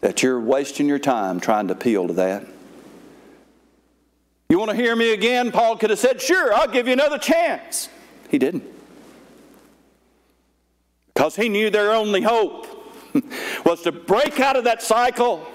that 0.00 0.22
you're 0.22 0.40
wasting 0.40 0.86
your 0.86 0.98
time 0.98 1.40
trying 1.40 1.68
to 1.68 1.74
appeal 1.74 2.06
to 2.06 2.12
that. 2.14 2.46
You 4.48 4.58
want 4.58 4.70
to 4.70 4.76
hear 4.76 4.94
me 4.94 5.12
again? 5.12 5.50
Paul 5.50 5.76
could 5.76 5.90
have 5.90 5.98
said, 5.98 6.20
Sure, 6.20 6.54
I'll 6.54 6.68
give 6.68 6.86
you 6.86 6.92
another 6.92 7.18
chance. 7.18 7.88
He 8.28 8.38
didn't. 8.38 8.64
Because 11.12 11.34
he 11.34 11.48
knew 11.48 11.70
their 11.70 11.92
only 11.92 12.22
hope 12.22 12.66
was 13.64 13.82
to 13.82 13.92
break 13.92 14.38
out 14.38 14.56
of 14.56 14.64
that 14.64 14.82
cycle 14.82 15.46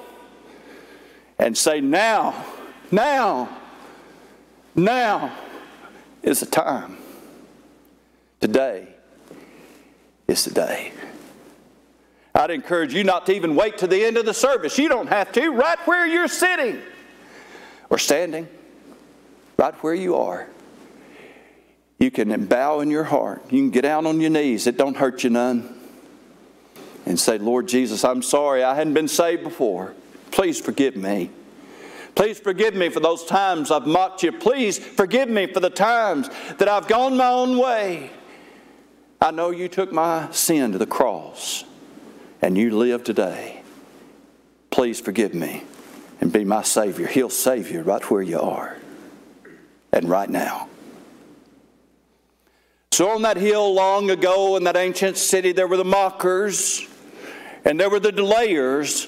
and 1.38 1.58
say, 1.58 1.80
Now, 1.80 2.46
now, 2.92 3.58
now 4.76 5.38
is 6.22 6.42
the 6.42 6.46
time. 6.46 6.98
Today 8.42 8.88
is 10.28 10.46
the 10.46 10.52
day. 10.52 10.92
I'd 12.34 12.52
encourage 12.52 12.94
you 12.94 13.04
not 13.04 13.26
to 13.26 13.34
even 13.34 13.56
wait 13.56 13.80
to 13.80 13.88
the 13.88 14.04
end 14.04 14.18
of 14.18 14.26
the 14.26 14.34
service. 14.34 14.78
You 14.78 14.88
don't 14.88 15.08
have 15.08 15.32
to, 15.34 15.50
right 15.52 15.78
where 15.86 16.08
you're 16.08 16.28
sitting 16.28 16.82
or 17.90 17.98
standing, 17.98 18.48
right 19.58 19.74
where 19.84 19.94
you 19.94 20.16
are. 20.16 20.48
You 22.00 22.10
can 22.10 22.46
bow 22.46 22.80
in 22.80 22.90
your 22.90 23.04
heart. 23.04 23.44
You 23.52 23.60
can 23.60 23.70
get 23.70 23.82
down 23.82 24.08
on 24.08 24.22
your 24.22 24.32
knees. 24.32 24.66
It 24.66 24.78
don't 24.78 24.98
hurt 24.98 25.24
you 25.24 25.30
none. 25.30 25.78
And 27.06 27.20
say, 27.20 27.38
Lord 27.38 27.68
Jesus, 27.68 28.04
I'm 28.04 28.22
sorry 28.22 28.64
I 28.64 28.76
hadn't 28.76 28.94
been 28.94 29.08
saved 29.08 29.44
before. 29.44 29.94
Please 30.32 30.60
forgive 30.60 30.96
me. 30.96 31.30
Please 32.16 32.40
forgive 32.40 32.76
me 32.76 32.90
for 32.90 33.00
those 33.00 33.26
times 33.26 33.72
I've 33.72 33.86
mocked 33.86 34.24
you. 34.24 34.32
Please 34.32 34.80
forgive 34.80 35.30
me 35.30 35.48
for 35.48 35.60
the 35.60 35.70
times 35.70 36.30
that 36.58 36.68
I've 36.68 36.88
gone 36.88 37.18
my 37.18 37.28
own 37.28 37.58
way. 37.58 38.12
I 39.20 39.32
know 39.32 39.52
you 39.52 39.68
took 39.68 39.92
my 39.92 40.30
sin 40.32 40.72
to 40.72 40.78
the 40.78 40.88
cross 40.88 41.66
and 42.42 42.58
you 42.58 42.72
live 42.72 43.04
today. 43.04 43.62
Please 44.70 45.00
forgive 45.00 45.34
me 45.34 45.64
and 46.20 46.32
be 46.32 46.44
my 46.44 46.64
Savior. 46.64 47.08
He'll 47.08 47.30
save 47.30 47.72
you 47.72 47.82
right 47.82 48.10
where 48.10 48.22
you 48.22 48.40
are 48.40 48.78
and 49.92 50.10
right 50.10 50.30
now. 50.30 50.68
So, 52.92 53.10
on 53.10 53.22
that 53.22 53.38
hill 53.38 53.74
long 53.74 54.10
ago 54.10 54.58
in 54.58 54.66
that 54.66 54.76
ancient 54.76 55.18
city, 55.18 55.54
there 55.54 55.68
were 55.68 55.78
the 55.78 55.86
mockers 55.86 56.86
and 57.64 57.80
there 57.80 57.90
were 57.90 58.00
the 58.00 58.12
delayers, 58.12 59.08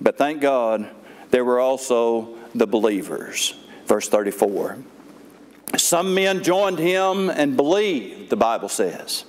but 0.00 0.16
thank 0.16 0.40
God 0.40 0.88
there 1.30 1.44
were 1.44 1.60
also 1.60 2.36
the 2.54 2.66
believers. 2.66 3.54
Verse 3.86 4.08
34. 4.08 4.78
Some 5.76 6.14
men 6.14 6.42
joined 6.42 6.78
him 6.78 7.30
and 7.30 7.56
believed, 7.56 8.30
the 8.30 8.36
Bible 8.36 8.68
says. 8.68 9.24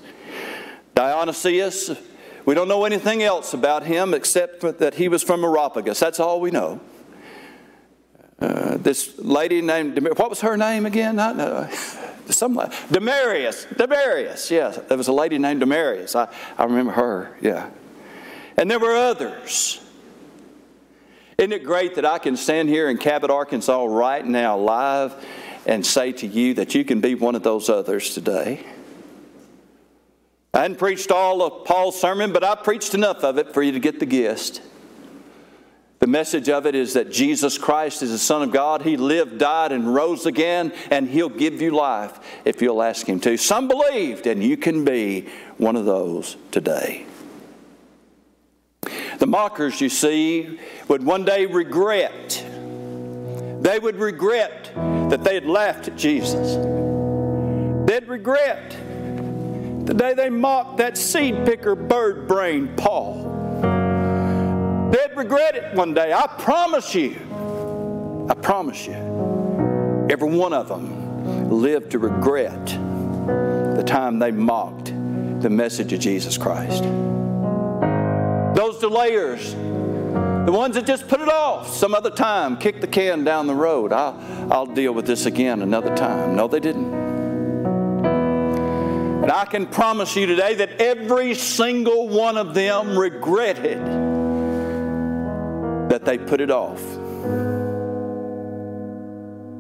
Dionysius, 0.96 1.92
we 2.46 2.56
don't 2.56 2.68
know 2.68 2.86
anything 2.86 3.22
else 3.22 3.54
about 3.54 3.86
him 3.86 4.14
except 4.14 4.62
that 4.62 4.96
he 4.96 5.08
was 5.08 5.24
from 5.24 5.44
Areopagus. 5.44 6.00
That's 6.00 6.20
all 6.20 6.42
we 6.42 6.52
know. 6.52 6.82
Uh, 8.40 8.78
this 8.78 9.20
lady 9.20 9.62
named, 9.62 10.00
what 10.18 10.30
was 10.30 10.42
her 10.42 10.58
name 10.58 10.88
again? 10.88 11.20
I, 11.20 11.30
uh, 11.32 11.70
some, 12.28 12.56
Demarius. 12.56 13.68
Demarius, 13.76 14.50
yes. 14.50 14.80
There 14.88 14.98
was 14.98 15.08
a 15.08 15.14
lady 15.14 15.38
named 15.38 15.62
Demarius. 15.62 16.16
I, 16.16 16.28
I 16.58 16.66
remember 16.66 16.94
her, 16.94 17.38
yeah. 17.40 17.70
And 18.58 18.70
there 18.70 18.80
were 18.80 18.96
others. 18.96 19.80
Isn't 21.38 21.54
it 21.54 21.64
great 21.64 21.96
that 21.96 22.06
I 22.06 22.18
can 22.18 22.36
stand 22.36 22.70
here 22.70 22.90
in 22.90 22.98
Cabot, 22.98 23.30
Arkansas 23.30 23.86
right 23.86 24.26
now, 24.26 24.58
live, 24.58 25.14
and 25.68 25.86
say 25.86 26.12
to 26.14 26.28
you 26.28 26.56
that 26.56 26.74
you 26.74 26.84
can 26.84 27.00
be 27.00 27.14
one 27.14 27.36
of 27.36 27.44
those 27.44 27.70
others 27.70 28.14
today? 28.14 28.66
I 30.54 30.62
hadn't 30.64 30.80
preached 30.80 31.12
all 31.12 31.42
of 31.42 31.66
Paul's 31.66 32.00
sermon, 32.00 32.34
but 32.34 32.44
I 32.44 32.56
preached 32.56 32.94
enough 32.94 33.24
of 33.24 33.38
it 33.38 33.54
for 33.54 33.62
you 33.64 33.72
to 33.72 33.80
get 33.80 34.00
the 34.00 34.06
gist. 34.06 34.62
The 36.00 36.08
message 36.08 36.50
of 36.50 36.66
it 36.66 36.76
is 36.76 36.94
that 36.94 37.12
Jesus 37.12 37.58
Christ 37.58 38.02
is 38.02 38.12
the 38.12 38.18
Son 38.18 38.42
of 38.42 38.52
God. 38.52 38.82
He 38.82 38.98
lived, 38.98 39.38
died, 39.38 39.72
and 39.72 39.94
rose 39.94 40.26
again, 40.26 40.74
and 40.90 41.08
He'll 41.08 41.30
give 41.30 41.62
you 41.62 41.72
life 41.72 42.20
if 42.44 42.62
you'll 42.62 42.82
ask 42.82 43.08
Him 43.08 43.20
to. 43.22 43.38
Some 43.38 43.68
believed, 43.68 44.28
and 44.28 44.44
you 44.44 44.58
can 44.58 44.84
be 44.84 45.30
one 45.58 45.76
of 45.76 45.86
those 45.86 46.36
today. 46.52 47.06
The 49.20 49.28
mockers, 49.28 49.80
you 49.80 49.90
see, 49.90 50.60
would 50.88 51.04
one 51.04 51.24
day 51.24 51.46
regret. 51.46 52.44
They 53.62 53.78
would 53.78 53.98
regret 53.98 54.72
that 55.12 55.24
they 55.24 55.36
had 55.36 55.46
laughed 55.46 55.88
at 55.88 55.96
Jesus. 55.96 56.56
They'd 57.88 58.08
regret 58.08 58.76
the 59.86 59.94
day 59.94 60.14
they 60.14 60.30
mocked 60.30 60.78
that 60.78 60.98
seed 60.98 61.46
picker 61.46 61.76
bird 61.76 62.28
brain 62.28 62.76
Paul. 62.76 63.30
They'd 64.92 65.16
regret 65.16 65.56
it 65.56 65.74
one 65.74 65.94
day. 65.94 66.14
I 66.14 66.28
promise 66.28 66.94
you. 66.94 67.16
I 68.30 68.34
promise 68.34 68.86
you. 68.86 68.94
Every 70.10 70.30
one 70.30 70.54
of 70.54 70.68
them 70.68 71.50
lived 71.50 71.92
to 71.92 72.00
regret 72.00 72.66
the 72.68 73.84
time 73.86 74.20
they 74.20 74.32
mocked 74.32 74.94
the 75.42 75.50
message 75.50 75.94
of 75.94 76.00
Jesus 76.00 76.38
Christ. 76.38 76.84
Those 78.54 78.80
delayers, 78.80 79.54
the 80.46 80.52
ones 80.52 80.76
that 80.76 80.86
just 80.86 81.08
put 81.08 81.22
it 81.22 81.30
off 81.30 81.74
some 81.74 81.96
other 81.96 82.12
time, 82.12 82.58
kick 82.58 82.82
the 82.82 82.88
can 82.88 83.24
down 83.24 83.48
the 83.48 83.56
road. 83.56 83.94
I'll, 83.94 84.20
I'll 84.52 84.66
deal 84.66 84.94
with 84.94 85.08
this 85.08 85.26
again 85.26 85.62
another 85.62 85.96
time. 85.96 86.36
No, 86.36 86.48
they 86.48 86.60
didn't. 86.60 87.01
And 89.32 89.40
I 89.40 89.46
can 89.46 89.66
promise 89.66 90.14
you 90.18 90.26
today 90.26 90.56
that 90.56 90.82
every 90.82 91.36
single 91.36 92.10
one 92.10 92.36
of 92.36 92.54
them 92.54 93.00
regretted 93.00 93.80
that 95.90 96.04
they 96.04 96.18
put 96.18 96.42
it 96.42 96.52
off. 96.52 96.82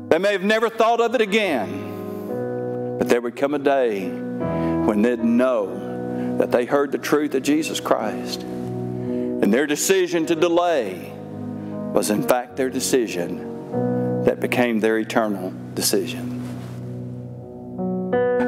They 0.09 0.17
may 0.17 0.33
have 0.33 0.43
never 0.43 0.69
thought 0.69 0.99
of 0.99 1.15
it 1.15 1.21
again, 1.21 2.97
but 2.99 3.07
there 3.07 3.21
would 3.21 3.37
come 3.37 3.53
a 3.53 3.59
day 3.59 4.09
when 4.09 5.03
they'd 5.03 5.23
know 5.23 6.35
that 6.37 6.51
they 6.51 6.65
heard 6.65 6.91
the 6.91 6.97
truth 6.97 7.33
of 7.33 7.41
Jesus 7.41 7.79
Christ. 7.79 8.41
And 8.41 9.53
their 9.53 9.67
decision 9.67 10.25
to 10.25 10.35
delay 10.35 11.13
was, 11.93 12.09
in 12.09 12.23
fact, 12.23 12.57
their 12.57 12.69
decision 12.69 14.23
that 14.25 14.41
became 14.41 14.81
their 14.81 14.97
eternal 14.97 15.53
decision. 15.75 16.30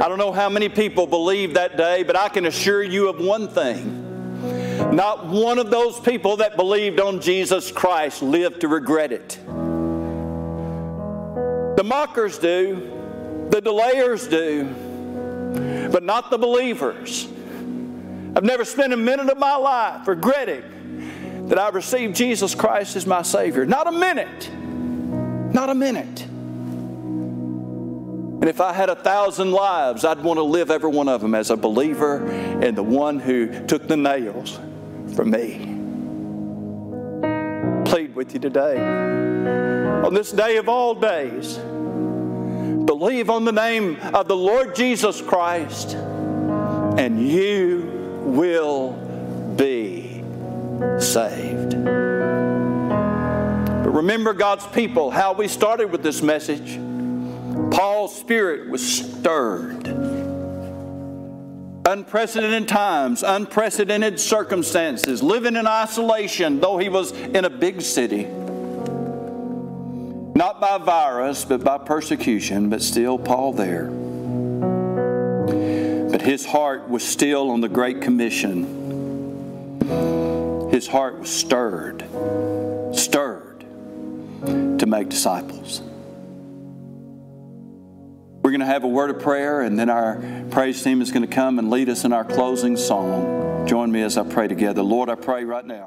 I 0.03 0.09
don't 0.09 0.17
know 0.17 0.33
how 0.33 0.49
many 0.49 0.67
people 0.67 1.07
believe 1.07 1.53
that 1.53 1.77
day, 1.77 2.03
but 2.03 2.17
I 2.17 2.27
can 2.27 2.45
assure 2.45 2.83
you 2.83 3.07
of 3.07 3.21
one 3.21 3.47
thing. 3.47 4.01
Not 4.93 5.27
one 5.27 5.57
of 5.57 5.69
those 5.69 5.97
people 5.97 6.35
that 6.37 6.57
believed 6.57 6.99
on 6.99 7.21
Jesus 7.21 7.71
Christ 7.71 8.21
lived 8.21 8.59
to 8.61 8.67
regret 8.67 9.13
it. 9.13 9.39
The 11.77 11.83
mockers 11.85 12.37
do, 12.37 13.47
the 13.49 13.61
delayers 13.61 14.29
do, 14.29 15.89
but 15.89 16.03
not 16.03 16.29
the 16.29 16.37
believers. 16.37 17.25
I've 18.35 18.43
never 18.43 18.65
spent 18.65 18.91
a 18.91 18.97
minute 18.97 19.29
of 19.29 19.37
my 19.37 19.55
life 19.55 20.05
regretting 20.05 21.47
that 21.47 21.57
I 21.57 21.69
received 21.69 22.17
Jesus 22.17 22.53
Christ 22.53 22.97
as 22.97 23.07
my 23.07 23.21
Savior. 23.21 23.65
Not 23.65 23.87
a 23.87 23.93
minute. 23.93 24.51
Not 25.53 25.69
a 25.69 25.75
minute. 25.75 26.27
And 28.43 28.49
if 28.49 28.59
I 28.59 28.73
had 28.73 28.89
a 28.89 28.95
thousand 28.95 29.53
lives, 29.53 30.03
I'd 30.03 30.21
want 30.21 30.37
to 30.37 30.43
live 30.43 30.69
every 30.69 30.89
one 30.89 31.07
of 31.07 31.21
them 31.21 31.33
as 31.33 31.49
a 31.49 31.55
believer 31.55 32.27
and 32.27 32.77
the 32.77 32.83
one 32.83 33.17
who 33.17 33.65
took 33.67 33.87
the 33.87 33.95
nails 33.95 34.59
for 35.15 35.23
me. 35.23 35.59
Plead 37.89 38.13
with 38.13 38.33
you 38.33 38.41
today. 38.41 38.77
On 40.05 40.13
this 40.13 40.33
day 40.33 40.57
of 40.57 40.67
all 40.67 40.93
days, 40.93 41.57
Believe 42.85 43.29
on 43.29 43.45
the 43.45 43.51
name 43.51 43.97
of 44.13 44.27
the 44.27 44.35
Lord 44.35 44.75
Jesus 44.75 45.21
Christ, 45.21 45.93
and 45.93 47.25
you 47.25 48.21
will 48.25 48.91
be 49.55 50.21
saved. 50.99 51.71
But 53.83 53.89
remember, 53.89 54.33
God's 54.33 54.67
people, 54.67 55.11
how 55.11 55.31
we 55.31 55.47
started 55.47 55.91
with 55.91 56.03
this 56.03 56.21
message. 56.21 56.77
Paul's 57.73 58.15
spirit 58.15 58.69
was 58.69 58.85
stirred. 58.85 59.87
Unprecedented 61.87 62.67
times, 62.67 63.23
unprecedented 63.23 64.19
circumstances, 64.19 65.23
living 65.23 65.55
in 65.55 65.65
isolation, 65.65 66.59
though 66.59 66.77
he 66.77 66.87
was 66.87 67.11
in 67.11 67.45
a 67.45 67.49
big 67.49 67.81
city. 67.81 68.25
Not 70.35 70.61
by 70.61 70.77
virus, 70.77 71.45
but 71.45 71.63
by 71.63 71.79
persecution, 71.79 72.69
but 72.69 72.83
still 72.83 73.17
Paul 73.17 73.53
there. 73.53 73.87
But 76.11 76.21
his 76.21 76.45
heart 76.45 76.87
was 76.87 77.03
still 77.03 77.49
on 77.49 77.61
the 77.61 77.69
Great 77.69 78.01
Commission. 78.01 78.81
His 80.69 80.85
heart 80.87 81.17
was 81.17 81.31
stirred, 81.31 82.03
stirred 82.95 83.65
to 84.77 84.85
make 84.85 85.09
disciples. 85.09 85.81
We're 88.43 88.51
going 88.51 88.59
to 88.59 88.65
have 88.65 88.83
a 88.83 88.89
word 88.89 89.09
of 89.09 89.19
prayer, 89.19 89.61
and 89.61 89.79
then 89.79 89.89
our 89.89 90.21
praise 90.51 90.83
team 90.83 91.01
is 91.01 91.13
going 91.13 91.25
to 91.25 91.33
come 91.33 91.59
and 91.59 91.69
lead 91.69 91.87
us 91.87 92.03
in 92.03 92.11
our 92.11 92.25
closing 92.25 92.75
song. 92.75 93.65
Join 93.65 93.89
me 93.89 94.01
as 94.01 94.17
I 94.17 94.23
pray 94.23 94.49
together. 94.49 94.83
Lord, 94.83 95.09
I 95.09 95.15
pray 95.15 95.45
right 95.45 95.65
now. 95.65 95.81